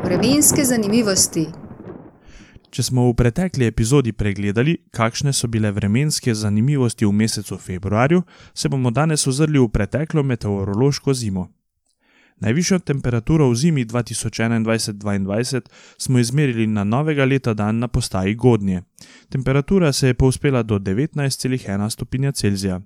Vremenske 0.05 0.65
zanimivosti. 0.65 1.64
Če 2.75 2.83
smo 2.83 3.05
v 3.07 3.13
pretekli 3.15 3.69
epizodi 3.71 4.11
pregledali, 4.11 4.73
kakšne 4.91 5.31
so 5.31 5.47
bile 5.47 5.69
vremenske 5.71 6.33
zanimivosti 6.35 7.07
v 7.07 7.13
mesecu 7.15 7.55
februarju, 7.55 8.19
se 8.51 8.67
bomo 8.67 8.91
danes 8.91 9.23
ozrli 9.31 9.61
v 9.63 9.69
preteklo 9.71 10.23
meteorološko 10.27 11.13
zimo. 11.15 11.45
Najvišjo 12.43 12.79
temperaturo 12.83 13.47
v 13.47 13.55
zimi 13.55 13.85
2021-2022 13.87 15.61
smo 15.97 16.19
izmerili 16.19 16.67
na 16.67 16.83
novega 16.83 17.23
leta 17.23 17.53
dan 17.53 17.79
na 17.79 17.87
postaji 17.87 18.35
Godnje. 18.35 18.81
Temperatura 19.29 19.93
se 19.93 20.07
je 20.07 20.13
povzpela 20.13 20.63
do 20.63 20.79
19,1 20.79 21.89
stopinja 21.89 22.31
Celzija. 22.31 22.81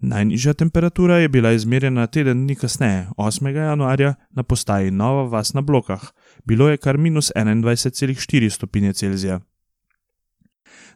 Najnižja 0.00 0.52
temperatura 0.52 1.16
je 1.16 1.28
bila 1.28 1.52
izmerjena 1.52 2.06
teden 2.06 2.44
dni 2.46 2.54
kasneje, 2.54 3.06
8. 3.16 3.48
januarja, 3.56 4.14
na 4.30 4.42
postaji 4.42 4.90
Nova 4.90 5.22
Vas 5.22 5.52
na 5.54 5.60
Blokah, 5.60 6.00
bilo 6.44 6.68
je 6.68 6.76
kar 6.76 6.98
minus 6.98 7.32
21,4 7.36 8.50
stopinje 8.50 8.92
Celzija. 8.92 9.40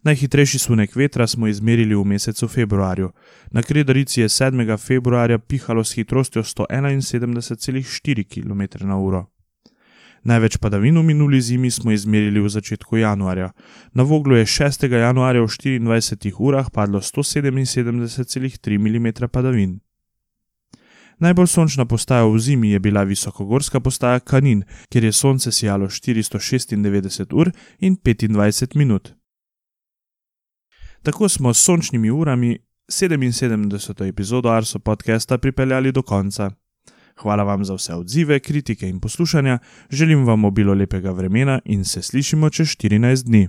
Najhitrejši 0.02 0.58
sunek 0.58 0.96
vetra 0.96 1.26
smo 1.26 1.46
izmerili 1.46 1.94
v 1.94 2.04
mesecu 2.04 2.48
februarju. 2.48 3.10
Na 3.50 3.62
Kredarici 3.62 4.20
je 4.20 4.28
7. 4.28 4.78
februarja 4.78 5.38
pihalo 5.38 5.84
s 5.84 5.94
hitrostjo 5.94 6.42
171,4 6.42 8.24
km/h. 8.24 9.33
Največ 10.24 10.56
padavin 10.56 10.98
v 10.98 11.02
minuli 11.04 11.40
zimi 11.40 11.70
smo 11.70 11.92
izmerili 11.92 12.40
v 12.40 12.48
začetku 12.48 12.96
januarja. 12.96 13.50
Na 13.92 14.02
Voglu 14.02 14.36
je 14.36 14.46
6. 14.46 14.88
januarja 14.88 15.42
v 15.42 15.46
24 15.46 16.32
urah 16.38 16.70
padlo 16.70 17.00
177,3 17.00 18.78
mm 18.78 19.28
padavin. 19.28 19.80
Najbolj 21.18 21.46
sončna 21.46 21.84
postaja 21.84 22.24
v 22.26 22.38
zimi 22.38 22.70
je 22.70 22.80
bila 22.80 23.04
visokogorska 23.04 23.80
postaja 23.80 24.20
Kanin, 24.20 24.64
kjer 24.88 25.04
je 25.04 25.12
sonce 25.12 25.52
sijalo 25.52 25.86
496 25.86 27.32
ur 27.32 27.52
in 27.78 27.96
25 27.96 28.76
minut. 28.76 29.14
Tako 31.02 31.28
smo 31.28 31.54
s 31.54 31.64
sončnimi 31.64 32.10
urami 32.10 32.58
77. 32.88 34.08
epizodo 34.08 34.48
Arso 34.48 34.78
podcasta 34.78 35.38
pripeljali 35.38 35.92
do 35.92 36.02
konca. 36.02 36.50
Hvala 37.16 37.42
vam 37.42 37.64
za 37.64 37.74
vse 37.74 37.94
odzive, 37.94 38.40
kritike 38.40 38.88
in 38.88 39.00
poslušanja, 39.00 39.58
želim 39.90 40.26
vam 40.26 40.44
obilo 40.44 40.74
lepega 40.74 41.10
vremena 41.10 41.60
in 41.64 41.84
se 41.84 42.02
slišimo 42.02 42.50
čez 42.50 42.68
14 42.68 43.24
dni. 43.24 43.48